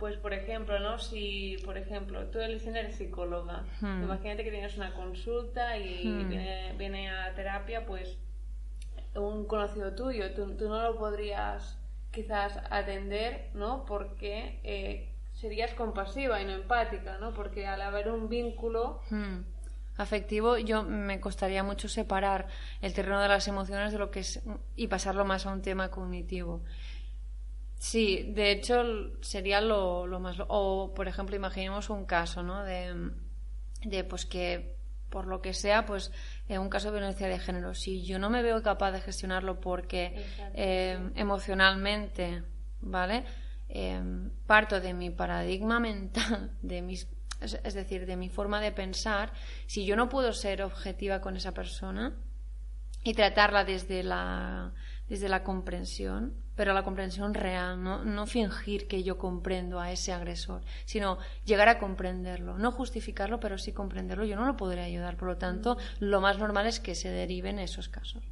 pues, 0.00 0.16
por 0.16 0.32
ejemplo, 0.32 0.80
¿no? 0.80 0.98
Si, 0.98 1.56
por 1.64 1.76
ejemplo, 1.78 2.26
tú 2.30 2.40
eres 2.40 2.62
psicóloga, 2.96 3.64
Hmm. 3.80 4.02
imagínate 4.02 4.42
que 4.42 4.50
tienes 4.50 4.76
una 4.76 4.92
consulta 4.94 5.76
y 5.78 6.24
Hmm. 6.24 6.28
viene, 6.28 6.74
viene 6.76 7.10
a 7.10 7.32
terapia, 7.34 7.86
pues, 7.86 8.18
un 9.14 9.46
conocido 9.46 9.94
tuyo, 9.94 10.32
tú, 10.34 10.56
tú 10.56 10.68
no 10.68 10.82
lo 10.82 10.98
podrías 10.98 11.78
quizás 12.10 12.58
atender, 12.70 13.50
¿no? 13.54 13.84
Porque 13.84 14.58
eh, 14.64 15.08
serías 15.34 15.74
compasiva 15.74 16.40
y 16.40 16.44
no 16.44 16.52
empática, 16.52 17.18
¿no? 17.18 17.32
Porque 17.32 17.66
al 17.66 17.80
haber 17.82 18.10
un 18.10 18.28
vínculo, 18.28 19.00
Hmm. 19.10 19.42
Afectivo, 19.96 20.56
yo 20.56 20.82
me 20.82 21.20
costaría 21.20 21.62
mucho 21.62 21.86
separar 21.86 22.46
el 22.80 22.94
terreno 22.94 23.20
de 23.20 23.28
las 23.28 23.46
emociones 23.48 23.92
de 23.92 23.98
lo 23.98 24.10
que 24.10 24.20
es 24.20 24.40
y 24.74 24.86
pasarlo 24.86 25.26
más 25.26 25.44
a 25.44 25.52
un 25.52 25.60
tema 25.60 25.90
cognitivo. 25.90 26.62
Sí, 27.80 28.30
de 28.34 28.52
hecho 28.52 28.82
sería 29.22 29.62
lo, 29.62 30.06
lo 30.06 30.20
más. 30.20 30.36
O, 30.48 30.92
por 30.94 31.08
ejemplo, 31.08 31.34
imaginemos 31.34 31.88
un 31.88 32.04
caso, 32.04 32.42
¿no? 32.42 32.62
De, 32.62 33.10
de 33.86 34.04
pues 34.04 34.26
que 34.26 34.76
por 35.08 35.26
lo 35.26 35.40
que 35.40 35.54
sea, 35.54 35.86
pues 35.86 36.12
eh, 36.46 36.58
un 36.58 36.68
caso 36.68 36.88
de 36.88 36.98
violencia 36.98 37.26
de 37.26 37.38
género. 37.38 37.74
Si 37.74 38.02
yo 38.02 38.18
no 38.18 38.28
me 38.28 38.42
veo 38.42 38.62
capaz 38.62 38.92
de 38.92 39.00
gestionarlo 39.00 39.60
porque 39.62 40.26
eh, 40.52 41.10
emocionalmente, 41.14 42.42
¿vale? 42.82 43.24
Eh, 43.70 43.98
parto 44.46 44.78
de 44.78 44.92
mi 44.92 45.08
paradigma 45.08 45.80
mental, 45.80 46.52
de 46.62 46.82
mis, 46.82 47.08
es, 47.40 47.58
es 47.64 47.72
decir, 47.72 48.04
de 48.04 48.16
mi 48.16 48.28
forma 48.28 48.60
de 48.60 48.72
pensar, 48.72 49.32
si 49.66 49.86
yo 49.86 49.96
no 49.96 50.10
puedo 50.10 50.34
ser 50.34 50.60
objetiva 50.60 51.22
con 51.22 51.34
esa 51.34 51.52
persona 51.54 52.14
y 53.02 53.14
tratarla 53.14 53.64
desde 53.64 54.02
la, 54.02 54.74
desde 55.08 55.30
la 55.30 55.42
comprensión, 55.42 56.34
pero 56.60 56.74
la 56.74 56.82
comprensión 56.82 57.32
real, 57.32 57.82
no, 57.82 58.04
no 58.04 58.26
fingir 58.26 58.86
que 58.86 59.02
yo 59.02 59.16
comprendo 59.16 59.80
a 59.80 59.92
ese 59.92 60.12
agresor, 60.12 60.60
sino 60.84 61.16
llegar 61.46 61.70
a 61.70 61.78
comprenderlo, 61.78 62.58
no 62.58 62.70
justificarlo, 62.70 63.40
pero 63.40 63.56
sí 63.56 63.72
comprenderlo, 63.72 64.26
yo 64.26 64.36
no 64.36 64.44
lo 64.44 64.58
podré 64.58 64.82
ayudar. 64.82 65.16
Por 65.16 65.28
lo 65.28 65.38
tanto, 65.38 65.78
lo 66.00 66.20
más 66.20 66.36
normal 66.38 66.66
es 66.66 66.78
que 66.78 66.94
se 66.94 67.08
deriven 67.08 67.58
esos 67.58 67.88
casos. 67.88 68.22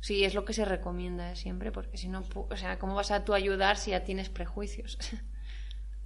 Sí, 0.00 0.22
es 0.24 0.34
lo 0.34 0.44
que 0.44 0.52
se 0.52 0.64
recomienda 0.64 1.34
siempre, 1.34 1.72
porque 1.72 1.96
si 1.96 2.08
no, 2.08 2.22
o 2.34 2.56
sea, 2.56 2.78
¿cómo 2.78 2.94
vas 2.94 3.10
a 3.10 3.24
tú 3.24 3.34
ayudar 3.34 3.76
si 3.78 3.90
ya 3.90 4.04
tienes 4.04 4.28
prejuicios? 4.28 4.96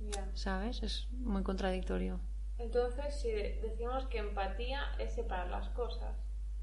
ya. 0.00 0.24
¿Sabes? 0.34 0.82
Es 0.82 1.08
muy 1.12 1.42
contradictorio. 1.42 2.20
Entonces, 2.58 3.14
si 3.20 3.30
de- 3.30 3.58
decimos 3.62 4.04
que 4.08 4.18
empatía 4.18 4.82
es 4.98 5.14
separar 5.14 5.48
las 5.48 5.68
cosas. 5.70 6.14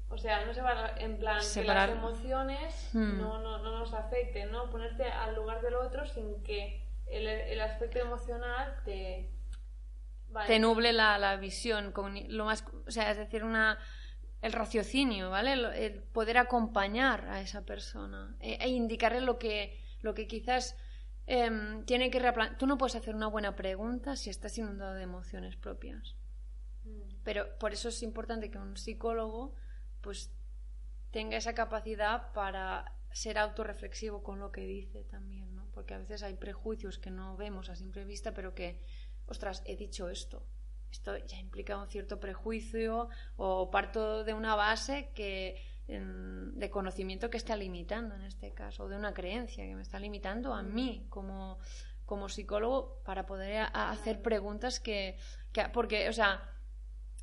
O 0.08 0.18
sea, 0.18 0.44
no 0.46 0.54
separar 0.54 1.00
en 1.02 1.18
plan 1.18 1.42
Separar. 1.42 1.88
que 1.88 1.94
las 1.94 2.02
emociones 2.04 2.90
Hmm. 2.92 3.18
no, 3.18 3.40
no, 3.40 3.58
no 3.58 3.78
nos 3.78 3.92
afecten, 3.92 4.50
¿no? 4.52 4.70
Ponerte 4.70 5.04
al 5.04 5.34
lugar 5.34 5.60
del 5.62 5.74
otro 5.74 6.06
sin 6.06 6.42
que 6.42 6.84
el, 7.06 7.26
el 7.26 7.60
aspecto 7.60 7.98
emocional 7.98 8.80
te... 8.84 9.30
Vale. 10.28 10.48
te 10.48 10.58
nuble 10.58 10.92
la, 10.92 11.18
la 11.18 11.36
visión, 11.36 11.94
lo 12.28 12.44
más, 12.44 12.64
o 12.86 12.90
sea, 12.90 13.10
es 13.10 13.16
decir, 13.16 13.42
una, 13.44 13.78
el 14.42 14.52
raciocinio, 14.52 15.30
¿vale? 15.30 15.52
El, 15.52 15.64
el 15.66 16.02
poder 16.02 16.36
acompañar 16.38 17.26
a 17.28 17.40
esa 17.40 17.64
persona 17.64 18.36
e, 18.40 18.54
e 18.60 18.68
indicarle 18.68 19.20
lo 19.20 19.38
que, 19.38 19.80
lo 20.02 20.14
que 20.14 20.26
quizás 20.26 20.76
em, 21.26 21.84
tiene 21.84 22.10
que 22.10 22.18
replantear. 22.18 22.58
Tú 22.58 22.66
no 22.66 22.76
puedes 22.76 22.96
hacer 22.96 23.14
una 23.14 23.28
buena 23.28 23.54
pregunta 23.56 24.16
si 24.16 24.28
estás 24.28 24.58
inundado 24.58 24.94
de 24.94 25.04
emociones 25.04 25.56
propias. 25.56 26.16
Mm. 26.84 27.22
Pero 27.24 27.56
por 27.58 27.72
eso 27.72 27.88
es 27.88 28.02
importante 28.02 28.50
que 28.50 28.58
un 28.58 28.76
psicólogo 28.76 29.54
pues 30.06 30.30
tenga 31.10 31.36
esa 31.36 31.52
capacidad 31.52 32.32
para 32.32 32.94
ser 33.10 33.38
autorreflexivo 33.38 34.22
con 34.22 34.38
lo 34.38 34.52
que 34.52 34.60
dice 34.60 35.02
también, 35.02 35.52
¿no? 35.56 35.66
Porque 35.74 35.94
a 35.94 35.98
veces 35.98 36.22
hay 36.22 36.34
prejuicios 36.34 36.96
que 37.00 37.10
no 37.10 37.36
vemos 37.36 37.70
a 37.70 37.74
simple 37.74 38.04
vista, 38.04 38.32
pero 38.32 38.54
que, 38.54 38.80
ostras, 39.26 39.64
he 39.66 39.74
dicho 39.74 40.08
esto. 40.08 40.46
Esto 40.92 41.16
ya 41.16 41.38
implica 41.38 41.76
un 41.76 41.88
cierto 41.88 42.20
prejuicio 42.20 43.08
o 43.36 43.68
parto 43.72 44.22
de 44.22 44.32
una 44.32 44.54
base 44.54 45.10
que 45.12 45.60
de 45.88 46.70
conocimiento 46.70 47.30
que 47.30 47.36
está 47.36 47.56
limitando 47.56 48.14
en 48.14 48.22
este 48.22 48.52
caso, 48.52 48.84
o 48.84 48.88
de 48.88 48.96
una 48.96 49.12
creencia 49.12 49.64
que 49.64 49.74
me 49.74 49.82
está 49.82 49.98
limitando 49.98 50.54
a 50.54 50.62
mí 50.62 51.06
como, 51.08 51.58
como 52.04 52.28
psicólogo 52.28 53.02
para 53.04 53.26
poder 53.26 53.66
hacer 53.72 54.22
preguntas 54.22 54.78
que, 54.78 55.16
que 55.52 55.68
porque, 55.72 56.08
o 56.08 56.12
sea, 56.12 56.55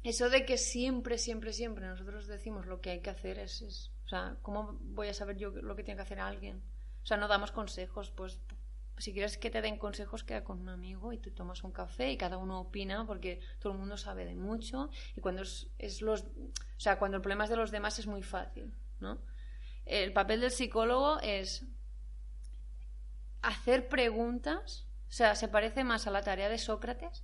eso 0.03 0.29
de 0.29 0.45
que 0.45 0.57
siempre, 0.57 1.17
siempre, 1.17 1.53
siempre 1.53 1.87
nosotros 1.87 2.27
decimos 2.27 2.65
lo 2.67 2.81
que 2.81 2.91
hay 2.91 3.01
que 3.01 3.09
hacer 3.09 3.39
es, 3.39 3.61
es- 3.61 3.91
o 4.05 4.09
sea, 4.09 4.37
¿cómo 4.41 4.77
voy 4.81 5.07
a 5.07 5.13
saber 5.13 5.37
yo 5.37 5.49
lo 5.51 5.75
que 5.75 5.83
tiene 5.83 5.97
que 5.97 6.03
hacer 6.03 6.19
alguien? 6.19 6.61
O 7.03 7.05
sea, 7.05 7.17
no 7.17 7.27
damos 7.27 7.51
consejos, 7.51 8.11
pues 8.11 8.39
si 8.97 9.11
quieres 9.13 9.37
que 9.37 9.49
te 9.49 9.61
den 9.61 9.77
consejos, 9.77 10.23
queda 10.23 10.43
con 10.43 10.59
un 10.61 10.69
amigo 10.69 11.13
y 11.13 11.17
tú 11.17 11.31
tomas 11.31 11.63
un 11.63 11.71
café 11.71 12.11
y 12.11 12.17
cada 12.17 12.37
uno 12.37 12.59
opina 12.61 13.05
porque 13.07 13.39
todo 13.59 13.73
el 13.73 13.79
mundo 13.79 13.97
sabe 13.97 14.25
de 14.25 14.35
mucho 14.35 14.89
y 15.15 15.21
cuando 15.21 15.41
es, 15.41 16.01
los, 16.01 16.21
o 16.23 16.79
sea, 16.79 16.99
cuando 16.99 17.17
el 17.17 17.21
problema 17.23 17.45
es 17.45 17.49
de 17.49 17.57
los 17.57 17.71
demás 17.71 17.97
es 17.99 18.07
muy 18.07 18.21
fácil, 18.23 18.71
¿no? 18.99 19.19
El 19.85 20.13
papel 20.13 20.41
del 20.41 20.51
psicólogo 20.51 21.19
es 21.21 21.65
hacer 23.41 23.89
preguntas, 23.89 24.85
o 25.09 25.11
sea, 25.11 25.35
se 25.35 25.47
parece 25.47 25.83
más 25.83 26.07
a 26.07 26.11
la 26.11 26.23
tarea 26.23 26.49
de 26.49 26.57
Sócrates 26.57 27.23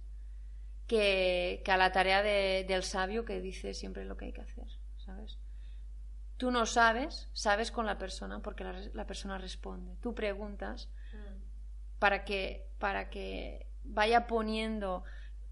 que, 0.89 1.62
que 1.63 1.72
a 1.72 1.77
la 1.77 1.91
tarea 1.93 2.22
de- 2.22 2.65
del 2.67 2.84
sabio 2.84 3.24
que 3.24 3.39
dice 3.39 3.74
siempre 3.74 4.03
lo 4.03 4.17
que 4.17 4.25
hay 4.25 4.34
que 4.34 4.41
hacer, 4.41 4.67
¿sabes? 5.05 5.38
Tú 6.38 6.51
no 6.51 6.65
sabes, 6.65 7.29
sabes 7.34 7.69
con 7.72 7.86
la 7.86 7.98
persona 7.98 8.41
porque 8.41 8.63
la, 8.65 8.74
la 8.93 9.05
persona 9.05 9.38
responde. 9.38 9.96
Tú 10.01 10.13
preguntas 10.13 10.89
Mm. 11.13 12.00
para 12.00 12.24
que, 12.25 12.67
para 12.79 13.10
que 13.10 13.65
vaya 13.84 14.27
poniendo 14.27 15.03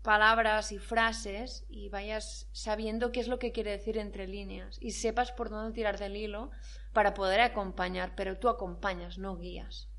palabras 0.03 0.72
y 0.72 0.77
frases 0.79 1.65
y 1.70 1.89
vayas 1.89 2.48
sabiendo 2.51 3.12
qué 3.12 3.20
es 3.20 3.27
lo 3.27 3.39
que 3.39 3.51
quiere 3.51 3.72
decir 3.72 3.98
entre 3.98 4.27
líneas 4.27 4.77
y 4.82 4.91
sepas 4.91 5.32
por 5.32 5.50
dónde 5.50 5.74
tirar 5.74 5.98
del 5.98 6.15
hilo 6.15 6.51
para 6.94 7.13
poder 7.13 7.41
acompañar, 7.41 8.13
pero 8.15 8.38
tú 8.38 8.48
acompañas, 8.50 9.17
no 9.17 9.36
guías. 9.38 9.89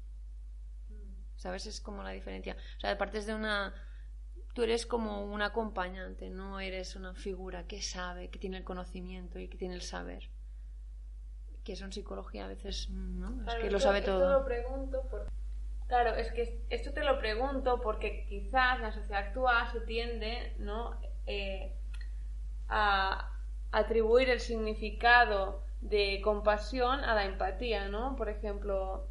¿Sabes? 1.36 1.66
Es 1.66 1.80
como 1.80 2.02
la 2.02 2.10
diferencia. 2.10 2.56
O 2.78 2.80
sea, 2.80 2.96
partes 2.98 3.26
de 3.26 3.34
una... 3.34 3.74
Tú 4.58 4.64
eres 4.64 4.86
como 4.86 5.22
un 5.24 5.40
acompañante, 5.40 6.30
no 6.30 6.58
eres 6.58 6.96
una 6.96 7.14
figura 7.14 7.68
que 7.68 7.80
sabe, 7.80 8.28
que 8.28 8.40
tiene 8.40 8.56
el 8.56 8.64
conocimiento 8.64 9.38
y 9.38 9.46
que 9.46 9.56
tiene 9.56 9.76
el 9.76 9.82
saber. 9.82 10.28
Que 11.62 11.74
eso 11.74 11.84
en 11.84 11.92
psicología 11.92 12.46
a 12.46 12.48
veces 12.48 12.90
no, 12.90 13.28
es 13.28 13.42
Claro, 13.44 13.60
que 13.62 13.70
lo 13.70 13.76
esto- 13.76 13.88
sabe 13.88 13.98
esto 14.00 14.18
todo. 14.18 14.40
lo 14.40 14.44
pregunto 14.44 15.08
Claro, 15.86 16.16
es 16.16 16.32
que 16.32 16.60
esto 16.70 16.92
te 16.92 17.04
lo 17.04 17.20
pregunto 17.20 17.80
porque 17.80 18.26
quizás 18.28 18.78
en 18.78 18.82
la 18.82 18.90
sociedad 18.90 19.28
actual 19.28 19.68
se 19.70 19.80
tiende 19.82 20.56
¿no? 20.58 21.00
Eh, 21.26 21.72
a 22.68 23.30
atribuir 23.70 24.28
el 24.28 24.40
significado 24.40 25.62
de 25.82 26.20
compasión 26.20 27.04
a 27.04 27.14
la 27.14 27.26
empatía, 27.26 27.86
¿no? 27.86 28.16
Por 28.16 28.28
ejemplo, 28.28 29.06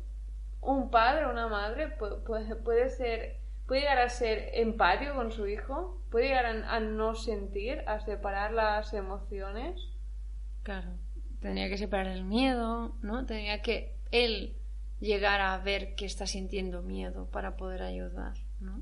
un 0.59 0.91
padre 0.91 1.25
o 1.25 1.31
una 1.31 1.47
madre 1.47 1.97
pu- 1.97 2.21
puede, 2.25 2.53
puede 2.57 2.89
ser 2.89 3.37
puede 3.67 3.81
llegar 3.81 3.99
a 3.99 4.09
ser 4.09 4.49
empático 4.53 5.13
con 5.13 5.31
su 5.31 5.47
hijo, 5.47 6.01
puede 6.09 6.27
llegar 6.29 6.45
a, 6.45 6.75
a 6.75 6.79
no 6.79 7.15
sentir, 7.15 7.83
a 7.87 7.99
separar 7.99 8.53
las 8.53 8.93
emociones. 8.93 9.79
Claro, 10.63 10.89
tendría 11.41 11.69
que 11.69 11.77
separar 11.77 12.07
el 12.07 12.23
miedo, 12.23 12.95
¿no? 13.01 13.25
Tendría 13.25 13.61
que 13.61 13.95
él 14.11 14.55
llegar 14.99 15.41
a 15.41 15.57
ver 15.59 15.95
que 15.95 16.05
está 16.05 16.25
sintiendo 16.25 16.81
miedo 16.81 17.29
para 17.29 17.55
poder 17.57 17.83
ayudar, 17.83 18.33
¿no? 18.59 18.81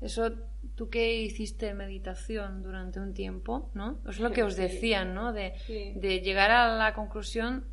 Eso, 0.00 0.30
tú 0.76 0.90
que 0.90 1.20
hiciste 1.22 1.74
meditación 1.74 2.62
durante 2.62 3.00
un 3.00 3.14
tiempo, 3.14 3.70
¿no? 3.74 3.98
Es 4.08 4.20
lo 4.20 4.30
que 4.30 4.44
os 4.44 4.54
decían, 4.56 5.12
¿no? 5.12 5.32
De, 5.32 5.54
Sí. 5.66 5.92
de 5.96 6.20
llegar 6.20 6.50
a 6.52 6.76
la 6.76 6.94
conclusión, 6.94 7.66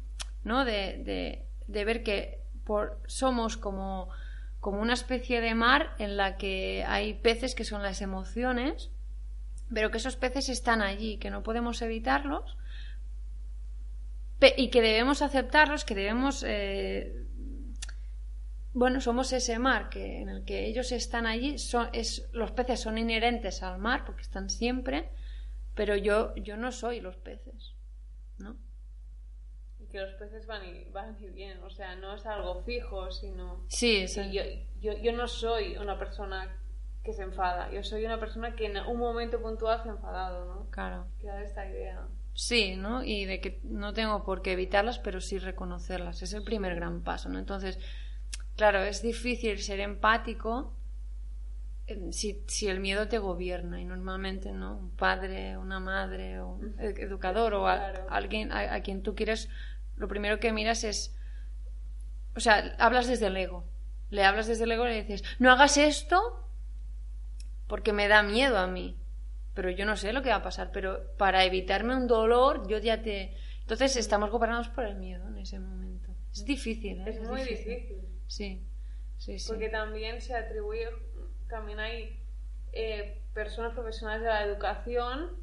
¿no? 0.43 0.65
De, 0.65 1.03
de, 1.03 1.45
de 1.67 1.85
ver 1.85 2.01
que 2.03 2.41
por, 2.63 2.99
somos 3.05 3.57
como, 3.57 4.09
como 4.65 4.81
una 4.81 4.93
especie 4.95 5.41
de 5.41 5.53
mar 5.53 5.93
en 5.99 6.17
la 6.17 6.37
que 6.37 6.83
hay 6.87 7.13
peces 7.13 7.53
que 7.53 7.63
son 7.63 7.83
las 7.83 8.01
emociones, 8.01 8.89
pero 9.71 9.91
que 9.91 9.99
esos 9.99 10.15
peces 10.15 10.49
están 10.49 10.81
allí, 10.81 11.17
que 11.17 11.29
no 11.29 11.43
podemos 11.43 11.83
evitarlos 11.83 12.57
y 14.57 14.71
que 14.71 14.81
debemos 14.81 15.21
aceptarlos, 15.21 15.85
que 15.85 15.93
debemos... 15.93 16.43
eh, 16.47 17.27
bueno, 18.73 19.01
somos 19.01 19.31
ese 19.33 19.59
mar 19.59 19.89
que, 19.89 20.23
en 20.23 20.29
el 20.29 20.43
que 20.45 20.65
ellos 20.65 20.91
están 20.91 21.27
allí. 21.27 21.59
Son, 21.59 21.87
es, 21.93 22.27
los 22.33 22.49
peces 22.49 22.79
son 22.79 22.97
inherentes 22.97 23.61
al 23.61 23.77
mar 23.77 24.03
porque 24.03 24.23
están 24.23 24.49
siempre, 24.49 25.09
pero 25.75 25.95
yo, 25.95 26.33
yo 26.37 26.57
no 26.57 26.71
soy 26.71 27.01
los 27.01 27.17
peces, 27.17 27.75
¿no? 28.39 28.57
Que 29.95 30.01
los 30.01 30.13
peces 30.15 30.45
van 30.45 30.61
y, 30.65 30.83
van 30.91 31.15
y 31.21 31.29
vienen, 31.29 31.63
o 31.63 31.69
sea, 31.69 31.95
no 31.95 32.15
es 32.15 32.25
algo 32.25 32.61
fijo, 32.63 33.09
sino... 33.11 33.63
Sí, 33.69 34.03
y 34.05 34.31
yo, 34.33 34.43
yo, 34.81 34.91
yo 35.01 35.13
no 35.13 35.25
soy 35.25 35.77
una 35.77 35.97
persona 35.97 36.53
que 37.01 37.13
se 37.13 37.23
enfada, 37.23 37.71
yo 37.71 37.81
soy 37.81 38.03
una 38.03 38.19
persona 38.19 38.57
que 38.57 38.65
en 38.65 38.75
un 38.77 38.99
momento 38.99 39.41
puntual 39.41 39.81
se 39.81 39.87
ha 39.87 39.93
enfadado, 39.93 40.45
¿no? 40.53 40.69
Claro. 40.69 41.05
Que 41.21 41.27
da 41.27 41.41
esta 41.41 41.65
idea. 41.65 42.01
Sí, 42.33 42.75
¿no? 42.75 43.05
Y 43.05 43.23
de 43.23 43.39
que 43.39 43.61
no 43.63 43.93
tengo 43.93 44.25
por 44.25 44.41
qué 44.41 44.51
evitarlas, 44.51 44.99
pero 44.99 45.21
sí 45.21 45.37
reconocerlas. 45.37 46.21
Es 46.21 46.33
el 46.33 46.43
primer 46.43 46.75
gran 46.75 47.01
paso, 47.01 47.29
¿no? 47.29 47.39
Entonces, 47.39 47.79
claro, 48.57 48.79
es 48.83 49.01
difícil 49.01 49.59
ser 49.59 49.79
empático 49.79 50.73
eh, 51.87 52.09
si, 52.11 52.43
si 52.47 52.67
el 52.67 52.79
miedo 52.81 53.07
te 53.07 53.19
gobierna 53.19 53.79
y 53.79 53.85
normalmente, 53.85 54.51
¿no? 54.51 54.75
Un 54.75 54.89
padre, 54.89 55.55
una 55.57 55.79
madre, 55.79 56.39
o 56.41 56.49
un 56.49 56.75
ed- 56.79 56.97
educador 56.99 57.53
o 57.53 57.67
a- 57.69 57.77
Claro. 57.77 58.07
alguien 58.09 58.51
a, 58.51 58.73
a 58.73 58.81
quien 58.81 59.03
tú 59.03 59.13
quieres, 59.15 59.49
lo 59.97 60.07
primero 60.07 60.39
que 60.39 60.51
miras 60.51 60.83
es, 60.83 61.15
o 62.35 62.39
sea, 62.39 62.75
hablas 62.79 63.07
desde 63.07 63.27
el 63.27 63.37
ego. 63.37 63.65
Le 64.09 64.23
hablas 64.23 64.47
desde 64.47 64.65
el 64.65 64.71
ego 64.71 64.85
y 64.85 64.89
le 64.89 65.03
dices, 65.03 65.23
no 65.39 65.51
hagas 65.51 65.77
esto 65.77 66.47
porque 67.67 67.93
me 67.93 68.07
da 68.07 68.23
miedo 68.23 68.57
a 68.57 68.67
mí. 68.67 68.97
Pero 69.53 69.69
yo 69.69 69.85
no 69.85 69.95
sé 69.95 70.11
lo 70.13 70.21
que 70.21 70.29
va 70.29 70.35
a 70.35 70.43
pasar, 70.43 70.71
pero 70.71 71.15
para 71.17 71.45
evitarme 71.45 71.95
un 71.95 72.07
dolor, 72.07 72.67
yo 72.67 72.77
ya 72.77 73.01
te... 73.01 73.35
Entonces 73.61 73.95
estamos 73.95 74.29
gobernados 74.29 74.67
por 74.69 74.85
el 74.85 74.95
miedo 74.95 75.27
en 75.27 75.37
ese 75.37 75.59
momento. 75.59 76.13
Es 76.31 76.45
difícil, 76.45 76.99
¿eh? 76.99 77.05
Es 77.07 77.21
muy 77.21 77.41
difícil. 77.41 78.01
Sí, 78.27 78.61
sí, 79.17 79.39
sí. 79.39 79.47
Porque 79.47 79.69
también 79.69 80.21
se 80.21 80.35
atribuye, 80.35 80.89
también 81.47 81.79
hay 81.79 82.19
eh, 82.73 83.21
personas 83.33 83.73
profesionales 83.73 84.21
de 84.21 84.27
la 84.27 84.43
educación 84.43 85.37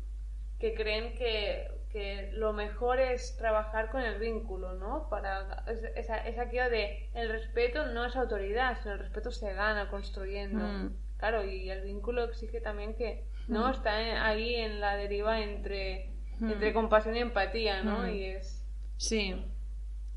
que 0.60 0.74
creen 0.74 1.14
que, 1.14 1.68
que 1.92 2.30
lo 2.32 2.52
mejor 2.52 2.98
es 3.00 3.36
trabajar 3.36 3.90
con 3.90 4.00
el 4.02 4.18
vínculo, 4.18 4.74
¿no? 4.74 5.08
Para 5.10 5.62
es, 5.66 5.82
esa, 5.96 6.16
es 6.26 6.38
aquello 6.38 6.70
de 6.70 7.10
el 7.14 7.28
respeto 7.28 7.86
no 7.86 8.04
es 8.06 8.16
autoridad, 8.16 8.78
sino 8.82 8.94
el 8.94 9.00
respeto 9.00 9.30
se 9.30 9.52
gana 9.52 9.88
construyendo. 9.90 10.64
Mm. 10.64 10.96
Claro, 11.18 11.44
y 11.44 11.70
el 11.70 11.82
vínculo 11.82 12.24
exige 12.24 12.60
también 12.60 12.94
que 12.94 13.24
no 13.46 13.68
está 13.70 14.00
en- 14.00 14.16
ahí 14.16 14.54
en 14.54 14.80
la 14.80 14.96
deriva 14.96 15.40
entre, 15.40 16.10
Mm. 16.38 16.50
entre 16.52 16.72
compasión 16.72 17.14
y 17.16 17.20
empatía, 17.20 17.82
¿no? 17.82 17.98
Mm. 18.00 18.08
Y 18.14 18.24
es 18.24 18.66
Sí, 18.96 19.44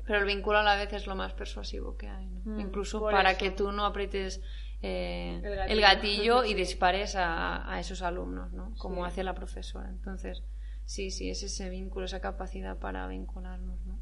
pero 0.06 0.20
el 0.20 0.24
vínculo 0.24 0.58
a 0.58 0.62
la 0.62 0.76
vez 0.76 0.92
es 0.92 1.06
lo 1.06 1.14
más 1.14 1.32
persuasivo 1.34 1.96
que 1.96 2.08
hay, 2.08 2.26
¿no? 2.26 2.40
Mm, 2.44 2.60
Incluso 2.60 3.00
por 3.00 3.12
para 3.12 3.32
eso. 3.32 3.38
que 3.40 3.50
tú 3.50 3.70
no 3.72 3.84
aprietes 3.84 4.40
eh, 4.82 5.40
El 5.42 5.70
el 5.72 5.80
gatillo. 5.80 6.44
y 6.44 6.54
dispares 6.54 7.16
a, 7.16 7.70
a 7.70 7.80
esos 7.80 8.02
alumnos, 8.02 8.52
¿no? 8.52 8.74
Como 8.78 9.02
Sí. 9.04 9.08
hace 9.08 9.24
la 9.24 9.34
profesora. 9.34 9.88
Entonces, 9.88 10.42
sí, 10.86 11.10
sí, 11.10 11.28
es 11.30 11.42
ese 11.42 11.68
vínculo, 11.68 12.06
esa 12.06 12.20
capacidad 12.20 12.78
para 12.78 13.06
vincularnos, 13.08 13.78
¿no? 13.84 13.98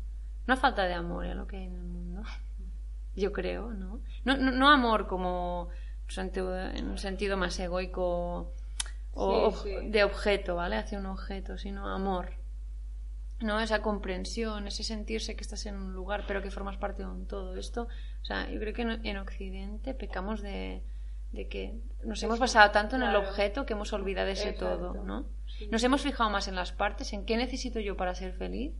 No 0.47 0.57
falta 0.57 0.85
de 0.85 0.95
amor 0.95 1.27
es 1.27 1.35
lo 1.35 1.47
que 1.49 1.57
hay 1.57 1.65
en 1.65 1.75
el 1.75 1.83
mundo, 1.85 2.23
yo 3.17 3.33
creo, 3.33 3.73
¿no? 3.73 4.01
No, 4.25 4.37
no, 4.37 4.53
no 4.53 4.71
amor 4.71 5.07
como 5.09 5.69
en 6.75 6.89
un 6.89 6.99
sentido 6.99 7.37
más 7.37 7.59
egoico 7.59 8.53
o 9.15 9.51
Sí, 9.63 9.67
ob- 9.71 9.83
sí. 9.85 9.91
de 9.91 10.05
objeto, 10.05 10.57
¿vale? 10.57 10.77
Hacia 10.77 10.99
un 10.99 11.07
objeto, 11.07 11.59
sino 11.59 11.89
amor. 11.89 12.33
¿no? 13.41 13.61
Esa 13.61 13.83
comprensión, 13.83 14.67
ese 14.69 14.85
sentirse 14.85 15.35
que 15.37 15.43
estás 15.43 15.67
en 15.67 15.77
un 15.77 15.93
lugar 15.93 16.25
pero 16.27 16.41
que 16.43 16.51
formas 16.51 16.77
parte 16.77 17.03
de 17.03 17.09
un 17.09 17.27
todo. 17.27 17.57
Esto, 17.57 17.89
o 18.23 18.25
sea, 18.25 18.49
yo 18.51 18.59
creo 18.61 18.73
que 18.73 18.83
en 18.83 19.17
Occidente 19.19 19.93
pecamos 19.95 20.41
de, 20.41 20.83
de 21.35 21.49
que 21.49 21.81
nos 22.05 22.23
hemos 22.23 22.39
basado 22.39 22.71
tanto 22.71 22.97
en 22.97 23.03
el 23.03 23.17
objeto 23.17 23.67
que 23.67 23.73
hemos 23.73 23.93
olvidado 23.93 24.29
ese 24.29 24.51
Exacto. 24.51 24.77
todo, 24.93 25.05
¿no? 25.05 25.27
Sí. 25.47 25.67
Nos 25.71 25.83
hemos 25.83 26.03
fijado 26.03 26.31
más 26.31 26.49
en 26.49 26.55
las 26.55 26.73
partes, 26.73 27.13
en 27.13 27.25
qué 27.27 27.37
necesito 27.37 27.81
yo 27.81 27.97
para 27.97 28.15
ser 28.15 28.33
feliz, 28.35 28.73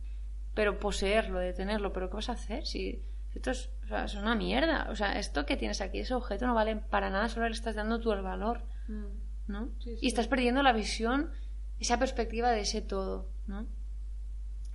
pero 0.53 0.79
poseerlo, 0.79 1.39
detenerlo, 1.39 1.91
pero 1.91 2.09
¿qué 2.09 2.15
vas 2.15 2.29
a 2.29 2.33
hacer 2.33 2.65
si 2.65 3.03
esto 3.33 3.51
es, 3.51 3.69
o 3.83 3.87
sea, 3.87 4.05
es 4.05 4.15
una 4.15 4.35
mierda? 4.35 4.87
O 4.89 4.95
sea, 4.95 5.19
esto 5.19 5.45
que 5.45 5.57
tienes 5.57 5.81
aquí, 5.81 5.99
ese 5.99 6.13
objeto 6.13 6.47
no 6.47 6.53
vale 6.55 6.77
para 6.77 7.09
nada, 7.09 7.27
solo 7.27 7.45
le 7.47 7.53
estás 7.53 7.75
dando 7.75 7.99
tú 7.99 8.11
el 8.13 8.21
valor, 8.21 8.63
Mm. 8.87 9.05
¿no? 9.47 9.69
Sí, 9.79 9.97
sí. 9.97 9.99
Y 10.01 10.07
estás 10.07 10.27
perdiendo 10.27 10.61
la 10.63 10.71
visión, 10.71 11.31
esa 11.79 11.97
perspectiva 11.99 12.51
de 12.51 12.61
ese 12.61 12.81
todo, 12.81 13.27
¿no? 13.47 13.65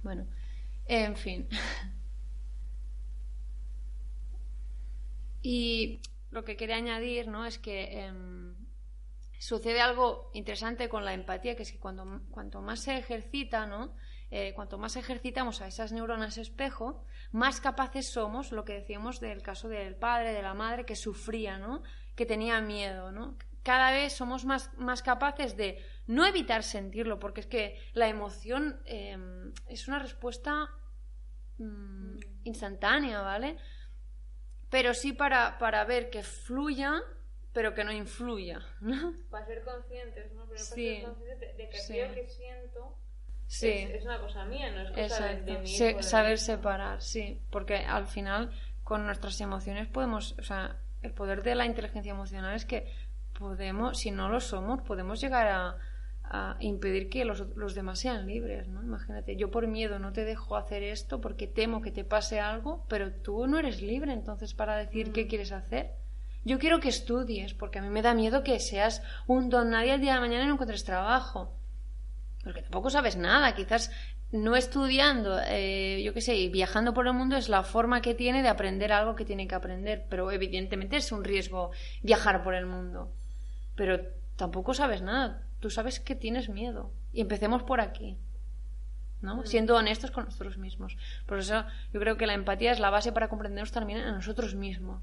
Bueno, 0.02 0.26
en 0.86 1.16
fin. 1.16 1.48
Y 5.42 6.00
lo 6.30 6.44
que 6.44 6.56
quería 6.56 6.76
añadir, 6.76 7.28
¿no? 7.28 7.44
Es 7.46 7.58
que 7.58 8.00
em, 8.00 8.54
sucede 9.38 9.80
algo 9.80 10.30
interesante 10.34 10.88
con 10.88 11.04
la 11.04 11.14
empatía, 11.14 11.56
que 11.56 11.62
es 11.62 11.72
que 11.72 11.78
cuando, 11.78 12.22
cuanto 12.30 12.60
más 12.60 12.80
se 12.80 12.96
ejercita, 12.96 13.66
¿no? 13.66 13.94
Eh, 14.30 14.52
cuanto 14.54 14.78
más 14.78 14.94
ejercitamos 14.94 15.60
a 15.60 15.66
esas 15.66 15.90
neuronas 15.90 16.38
espejo, 16.38 17.04
más 17.32 17.60
capaces 17.60 18.10
somos, 18.10 18.52
lo 18.52 18.64
que 18.64 18.74
decíamos 18.74 19.18
del 19.18 19.42
caso 19.42 19.68
del 19.68 19.96
padre, 19.96 20.32
de 20.32 20.42
la 20.42 20.54
madre, 20.54 20.84
que 20.84 20.94
sufría, 20.94 21.58
¿no? 21.58 21.82
Que 22.14 22.26
tenía 22.26 22.60
miedo, 22.60 23.10
¿no? 23.10 23.36
Cada 23.64 23.90
vez 23.90 24.12
somos 24.12 24.44
más, 24.44 24.72
más 24.78 25.02
capaces 25.02 25.56
de 25.56 25.84
no 26.06 26.26
evitar 26.26 26.62
sentirlo, 26.62 27.18
porque 27.18 27.40
es 27.40 27.46
que 27.46 27.76
la 27.92 28.08
emoción 28.08 28.80
em, 28.84 29.52
es 29.66 29.88
una 29.88 29.98
respuesta 29.98 30.70
mm, 31.58 32.18
instantánea, 32.44 33.22
¿vale? 33.22 33.56
Pero 34.70 34.94
sí 34.94 35.12
para, 35.12 35.58
para 35.58 35.84
ver 35.84 36.10
que 36.10 36.22
fluya, 36.22 37.02
pero 37.52 37.74
que 37.74 37.82
no 37.84 37.92
influya, 37.92 38.60
¿no? 38.80 39.12
Para 39.30 39.44
ser 39.46 39.62
conscientes, 39.62 40.32
¿no? 40.32 40.42
Pero 40.44 40.54
para 40.54 40.58
Sí. 40.58 40.96
ser 40.96 41.04
conscientes 41.04 41.40
de, 41.40 41.52
de 41.54 41.68
que 41.68 41.78
Sí. 41.78 42.00
aquello 42.00 42.14
que 42.14 42.28
siento 42.28 42.96
Sí. 43.48 43.68
es, 43.68 43.90
es 43.90 44.04
una 44.04 44.20
cosa 44.20 44.44
mía, 44.44 44.70
no 44.70 44.82
es 44.82 44.90
cosa 45.10 45.26
de, 45.26 45.42
de 45.42 45.58
mí. 45.58 45.66
Se- 45.66 46.02
saber 46.04 46.38
separar, 46.38 47.02
sí, 47.02 47.40
porque 47.50 47.78
al 47.78 48.06
final 48.06 48.52
con 48.84 49.04
nuestras 49.06 49.40
emociones 49.40 49.88
podemos, 49.88 50.36
o 50.38 50.42
sea, 50.42 50.76
el 51.02 51.12
poder 51.12 51.42
de 51.42 51.54
la 51.56 51.66
inteligencia 51.66 52.12
emocional 52.12 52.54
es 52.54 52.64
que 52.64 52.86
podemos, 53.38 53.98
si 53.98 54.10
no 54.12 54.28
lo 54.28 54.40
somos, 54.40 54.82
podemos 54.82 55.20
llegar 55.20 55.48
a, 55.48 55.76
a 56.30 56.56
impedir 56.60 57.10
que 57.10 57.24
los, 57.24 57.40
los 57.56 57.74
demás 57.74 57.98
sean 57.98 58.26
libres, 58.26 58.68
¿no? 58.68 58.82
Imagínate, 58.82 59.36
yo 59.36 59.50
por 59.50 59.66
miedo 59.66 59.98
no 59.98 60.12
te 60.12 60.24
dejo 60.24 60.56
hacer 60.56 60.82
esto 60.82 61.20
porque 61.20 61.46
temo 61.46 61.82
que 61.82 61.90
te 61.90 62.04
pase 62.04 62.40
algo, 62.40 62.86
pero 62.88 63.12
tú 63.12 63.46
no 63.46 63.58
eres 63.58 63.82
libre 63.82 64.12
entonces 64.12 64.54
para 64.54 64.76
decir 64.76 65.12
qué 65.12 65.26
quieres 65.26 65.52
hacer. 65.52 65.90
Yo 66.44 66.58
quiero 66.58 66.80
que 66.80 66.88
estudies 66.88 67.52
porque 67.52 67.80
a 67.80 67.82
mí 67.82 67.90
me 67.90 68.00
da 68.00 68.14
miedo 68.14 68.42
que 68.42 68.60
seas 68.60 69.02
un 69.26 69.50
don 69.50 69.70
nadie 69.70 69.94
el 69.94 70.00
día 70.00 70.14
de 70.14 70.20
mañana 70.20 70.44
y 70.44 70.46
no 70.46 70.54
encuentres 70.54 70.84
trabajo 70.84 71.60
porque 72.42 72.62
tampoco 72.62 72.90
sabes 72.90 73.16
nada, 73.16 73.54
quizás 73.54 73.90
no 74.32 74.56
estudiando, 74.56 75.38
eh, 75.46 76.02
yo 76.04 76.14
qué 76.14 76.20
sé, 76.20 76.48
viajando 76.48 76.94
por 76.94 77.06
el 77.06 77.12
mundo 77.12 77.36
es 77.36 77.48
la 77.48 77.64
forma 77.64 78.00
que 78.00 78.14
tiene 78.14 78.42
de 78.42 78.48
aprender 78.48 78.92
algo 78.92 79.16
que 79.16 79.24
tiene 79.24 79.48
que 79.48 79.54
aprender, 79.54 80.06
pero 80.08 80.30
evidentemente 80.30 80.96
es 80.96 81.12
un 81.12 81.24
riesgo 81.24 81.72
viajar 82.02 82.42
por 82.42 82.54
el 82.54 82.66
mundo. 82.66 83.12
Pero 83.74 84.00
tampoco 84.36 84.72
sabes 84.72 85.02
nada, 85.02 85.42
tú 85.60 85.70
sabes 85.70 86.00
que 86.00 86.14
tienes 86.14 86.48
miedo. 86.48 86.92
Y 87.12 87.20
empecemos 87.20 87.62
por 87.62 87.80
aquí, 87.80 88.18
¿no? 89.20 89.44
Siendo 89.46 89.76
honestos 89.76 90.10
con 90.10 90.24
nosotros 90.24 90.58
mismos. 90.58 90.96
Por 91.26 91.38
eso 91.38 91.64
yo 91.92 92.00
creo 92.00 92.16
que 92.16 92.26
la 92.26 92.34
empatía 92.34 92.72
es 92.72 92.80
la 92.80 92.90
base 92.90 93.12
para 93.12 93.28
comprendernos 93.28 93.72
también 93.72 94.00
a 94.00 94.12
nosotros 94.12 94.54
mismos. 94.54 95.02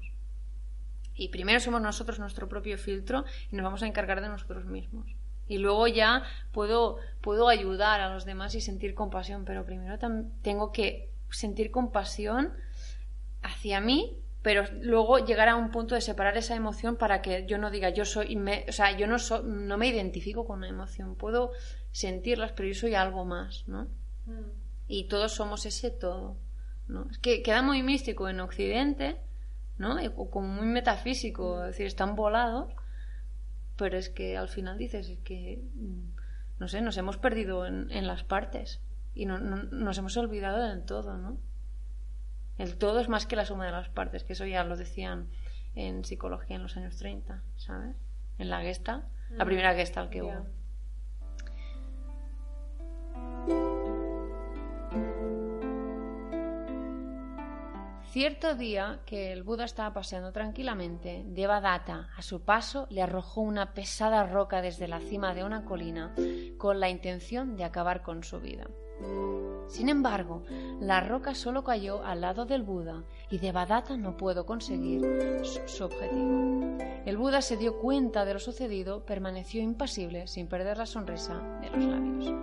Y 1.14 1.28
primero 1.28 1.58
somos 1.58 1.80
nosotros 1.80 2.18
nuestro 2.18 2.48
propio 2.48 2.78
filtro 2.78 3.24
y 3.50 3.56
nos 3.56 3.64
vamos 3.64 3.82
a 3.82 3.86
encargar 3.86 4.20
de 4.20 4.28
nosotros 4.28 4.66
mismos. 4.66 5.06
Y 5.48 5.58
luego 5.58 5.88
ya 5.88 6.22
puedo, 6.52 6.98
puedo 7.22 7.48
ayudar 7.48 8.00
a 8.00 8.12
los 8.12 8.24
demás 8.24 8.54
y 8.54 8.60
sentir 8.60 8.94
compasión, 8.94 9.44
pero 9.44 9.64
primero 9.64 9.98
tengo 10.42 10.72
que 10.72 11.10
sentir 11.30 11.70
compasión 11.70 12.52
hacia 13.42 13.80
mí, 13.80 14.16
pero 14.42 14.64
luego 14.80 15.18
llegar 15.18 15.48
a 15.48 15.56
un 15.56 15.70
punto 15.70 15.94
de 15.94 16.00
separar 16.00 16.36
esa 16.36 16.54
emoción 16.54 16.96
para 16.96 17.20
que 17.22 17.44
yo 17.46 17.58
no 17.58 17.70
diga 17.70 17.90
yo 17.90 18.04
soy, 18.04 18.36
me- 18.36 18.64
o 18.68 18.72
sea, 18.72 18.96
yo 18.96 19.06
no, 19.06 19.18
so- 19.18 19.42
no 19.42 19.76
me 19.78 19.88
identifico 19.88 20.46
con 20.46 20.58
una 20.58 20.68
emoción, 20.68 21.16
puedo 21.16 21.52
sentirlas, 21.92 22.52
pero 22.52 22.68
yo 22.68 22.74
soy 22.74 22.94
algo 22.94 23.24
más, 23.24 23.64
¿no? 23.66 23.88
Mm. 24.26 24.50
y 24.90 25.04
todos 25.08 25.32
somos 25.32 25.66
ese 25.66 25.90
todo. 25.90 26.36
¿no? 26.86 27.06
Es 27.10 27.18
que 27.18 27.42
queda 27.42 27.60
muy 27.60 27.82
místico 27.82 28.28
en 28.30 28.40
Occidente, 28.40 29.16
¿no? 29.76 29.96
O 30.16 30.30
como 30.30 30.48
muy 30.48 30.66
metafísico, 30.66 31.60
es 31.64 31.72
decir, 31.72 31.86
están 31.86 32.16
volados, 32.16 32.72
pero 33.76 33.98
es 33.98 34.08
que 34.08 34.36
al 34.38 34.48
final 34.48 34.78
dices 34.78 35.08
es 35.08 35.18
que, 35.20 35.62
mm, 35.74 36.08
no 36.60 36.68
sé, 36.68 36.80
nos 36.80 36.96
hemos 36.96 37.18
perdido 37.18 37.66
en, 37.66 37.90
en 37.90 38.06
las 38.06 38.24
partes 38.24 38.80
y 39.14 39.26
no, 39.26 39.38
no- 39.38 39.64
nos 39.64 39.98
hemos 39.98 40.16
olvidado 40.16 40.62
del 40.66 40.82
todo, 40.84 41.16
¿no? 41.18 41.36
El 42.58 42.76
todo 42.76 43.00
es 43.00 43.08
más 43.08 43.26
que 43.26 43.36
la 43.36 43.44
suma 43.44 43.66
de 43.66 43.72
las 43.72 43.88
partes, 43.88 44.24
que 44.24 44.32
eso 44.34 44.44
ya 44.44 44.64
lo 44.64 44.76
decían 44.76 45.30
en 45.74 46.04
psicología 46.04 46.56
en 46.56 46.62
los 46.62 46.76
años 46.76 46.96
30, 46.96 47.42
¿sabes? 47.56 47.96
En 48.38 48.50
la 48.50 48.60
Gestalt, 48.62 49.04
la 49.30 49.44
Mm, 49.44 49.48
primera 49.48 49.74
Gestalt 49.74 50.10
que 50.10 50.18
ya. 50.18 50.24
hubo. 50.24 50.46
Cierto 58.10 58.54
día 58.54 59.00
que 59.04 59.32
el 59.32 59.42
Buda 59.42 59.64
estaba 59.64 59.92
paseando 59.92 60.32
tranquilamente, 60.32 61.22
Devadatta, 61.26 62.08
a 62.16 62.22
su 62.22 62.40
paso, 62.40 62.86
le 62.90 63.02
arrojó 63.02 63.42
una 63.42 63.74
pesada 63.74 64.24
roca 64.26 64.62
desde 64.62 64.88
la 64.88 65.00
cima 65.00 65.34
de 65.34 65.44
una 65.44 65.64
colina 65.64 66.14
con 66.56 66.80
la 66.80 66.88
intención 66.88 67.56
de 67.56 67.64
acabar 67.64 68.02
con 68.02 68.24
su 68.24 68.40
vida. 68.40 68.66
Sin 69.68 69.88
embargo, 69.88 70.42
la 70.80 71.00
roca 71.00 71.34
solo 71.34 71.62
cayó 71.62 72.04
al 72.04 72.22
lado 72.22 72.46
del 72.46 72.62
Buda 72.62 73.04
y 73.30 73.38
Devadatta 73.38 73.96
no 73.96 74.16
pudo 74.16 74.46
conseguir 74.46 75.02
su 75.66 75.84
objetivo. 75.84 76.78
El 77.04 77.16
Buda 77.16 77.42
se 77.42 77.56
dio 77.56 77.78
cuenta 77.78 78.24
de 78.24 78.34
lo 78.34 78.40
sucedido, 78.40 79.04
permaneció 79.04 79.62
impasible 79.62 80.26
sin 80.26 80.48
perder 80.48 80.78
la 80.78 80.86
sonrisa 80.86 81.40
de 81.60 81.70
los 81.70 81.84
labios. 81.84 82.34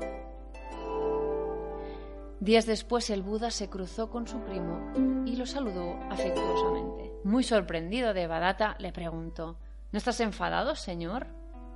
Días 2.39 2.65
después 2.65 3.09
el 3.09 3.23
Buda 3.23 3.49
se 3.49 3.69
cruzó 3.69 4.09
con 4.09 4.27
su 4.27 4.39
primo 4.41 4.91
y 5.25 5.35
lo 5.35 5.45
saludó 5.45 5.95
afectuosamente. 6.11 7.11
Muy 7.23 7.43
sorprendido 7.43 8.13
de 8.13 8.21
Devadatta 8.21 8.75
le 8.79 8.91
preguntó 8.91 9.57
¿No 9.91 9.97
estás 9.97 10.19
enfadado, 10.19 10.75
señor? 10.75 11.27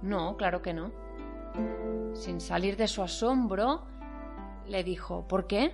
No, 0.02 0.36
claro 0.36 0.62
que 0.62 0.74
no. 0.74 0.92
Sin 2.14 2.42
salir 2.42 2.76
de 2.76 2.88
su 2.90 3.02
asombro, 3.02 3.86
le 4.70 4.84
dijo 4.84 5.28
¿Por 5.28 5.48
qué? 5.48 5.74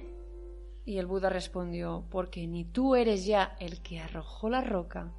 Y 0.85 0.97
el 0.97 1.05
Buda 1.05 1.29
respondió 1.29 2.05
Porque 2.09 2.47
ni 2.47 2.65
tú 2.65 2.95
eres 2.95 3.25
ya 3.25 3.55
el 3.59 3.81
que 3.81 3.99
arrojó 3.99 4.49
la 4.49 4.61
roca, 4.61 5.11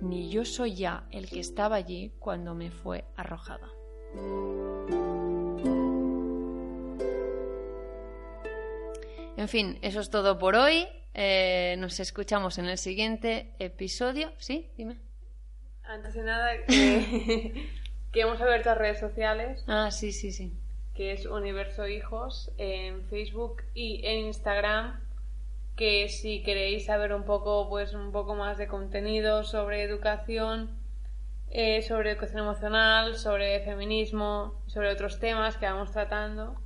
ni 0.00 0.30
yo 0.30 0.44
soy 0.44 0.74
ya 0.74 1.06
el 1.10 1.28
que 1.28 1.40
estaba 1.40 1.76
allí 1.76 2.12
cuando 2.18 2.54
me 2.54 2.70
fue 2.70 3.04
arrojada. 3.16 3.68
En 9.36 9.48
fin, 9.48 9.78
eso 9.82 10.00
es 10.00 10.10
todo 10.10 10.38
por 10.38 10.54
hoy. 10.54 10.86
Eh, 11.14 11.74
nos 11.78 11.98
escuchamos 11.98 12.58
en 12.58 12.66
el 12.66 12.78
siguiente 12.78 13.54
episodio. 13.58 14.32
¿Sí? 14.38 14.70
Dime. 14.76 15.00
Antes 15.82 16.14
de 16.14 16.22
nada, 16.22 16.50
que, 16.66 17.70
que 18.12 18.20
hemos 18.20 18.40
abierto 18.40 18.74
redes 18.74 19.00
sociales. 19.00 19.64
Ah, 19.66 19.90
sí, 19.90 20.12
sí, 20.12 20.30
sí. 20.30 20.59
Que 21.00 21.12
es 21.12 21.24
Universo 21.24 21.88
Hijos 21.88 22.52
en 22.58 23.06
Facebook 23.06 23.62
y 23.72 24.02
en 24.04 24.26
Instagram. 24.26 25.00
Que 25.74 26.10
si 26.10 26.42
queréis 26.42 26.84
saber 26.84 27.14
un 27.14 27.24
poco, 27.24 27.70
pues 27.70 27.94
un 27.94 28.12
poco 28.12 28.34
más 28.34 28.58
de 28.58 28.66
contenido 28.66 29.42
sobre 29.42 29.82
educación, 29.82 30.78
eh, 31.48 31.80
sobre 31.80 32.10
educación 32.10 32.40
emocional, 32.40 33.16
sobre 33.16 33.60
feminismo, 33.60 34.60
sobre 34.66 34.92
otros 34.92 35.18
temas 35.18 35.56
que 35.56 35.64
vamos 35.64 35.90
tratando, 35.90 36.60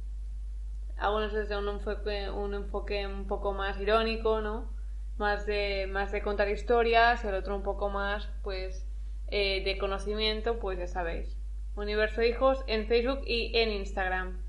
algunos 0.97 1.33
desde 1.33 1.57
un 1.57 1.69
enfoque, 1.69 2.29
un 2.29 2.55
enfoque 2.55 3.07
un 3.07 3.29
poco 3.29 3.53
más 3.53 3.81
irónico, 3.81 4.41
¿no? 4.41 4.69
Más 5.17 5.47
de, 5.47 5.87
más 5.89 6.11
de 6.11 6.23
contar 6.23 6.49
historias, 6.49 7.25
el 7.25 7.37
otro 7.37 7.55
un 7.55 7.63
poco 7.63 7.89
más, 7.89 8.29
pues, 8.43 8.85
eh, 9.29 9.63
de 9.63 9.79
conocimiento, 9.79 10.59
pues 10.59 10.81
ya 10.81 10.89
sabéis. 10.89 11.37
Universo 11.77 12.23
Hijos 12.23 12.63
en 12.67 12.87
Facebook 12.87 13.23
y 13.27 13.57
en 13.59 13.71
Instagram. 13.71 14.43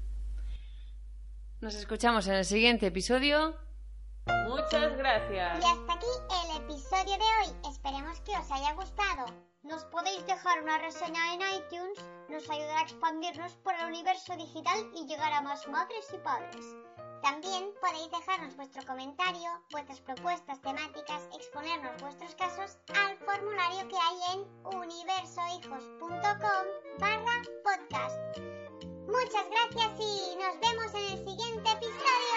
Nos 1.61 1.75
escuchamos 1.75 2.27
en 2.27 2.35
el 2.35 2.45
siguiente 2.45 2.87
episodio. 2.87 3.55
Muchas 4.47 4.95
gracias. 4.97 5.63
Y 5.63 5.67
hasta 5.67 5.93
aquí 5.93 6.05
el 6.29 6.63
episodio 6.63 7.13
de 7.17 7.23
hoy. 7.23 7.71
Esperemos 7.71 8.19
que 8.21 8.31
os 8.31 8.51
haya 8.51 8.73
gustado. 8.73 9.25
Nos 9.63 9.83
podéis 9.85 10.23
dejar 10.27 10.61
una 10.61 10.77
reseña 10.77 11.33
en 11.33 11.41
iTunes, 11.57 11.97
nos 12.29 12.47
ayudará 12.51 12.81
a 12.81 12.83
expandirnos 12.83 13.53
por 13.63 13.73
el 13.73 13.85
universo 13.87 14.35
digital 14.35 14.77
y 14.93 15.07
llegar 15.07 15.33
a 15.33 15.41
más 15.41 15.67
madres 15.67 16.05
y 16.13 16.17
padres. 16.17 16.65
También 17.25 17.73
podéis 17.81 18.11
dejarnos 18.11 18.55
vuestro 18.55 18.85
comentario, 18.85 19.49
vuestras 19.71 19.99
propuestas 20.01 20.61
temáticas, 20.61 21.23
exponernos 21.33 21.99
vuestros 21.99 22.35
casos 22.35 22.77
al 22.93 23.17
formulario 23.17 23.87
que 23.87 23.95
hay 23.97 24.19
en 24.35 24.41
universohijos.com 24.77 26.65
barra 26.99 27.41
podcast. 27.63 28.19
Muchas 29.07 29.49
gracias 29.49 29.99
y 29.99 30.35
nos 30.35 30.59
vemos 30.59 30.93
en 30.93 31.05
el 31.13 31.17
siguiente 31.27 31.71
episodio. 31.71 32.35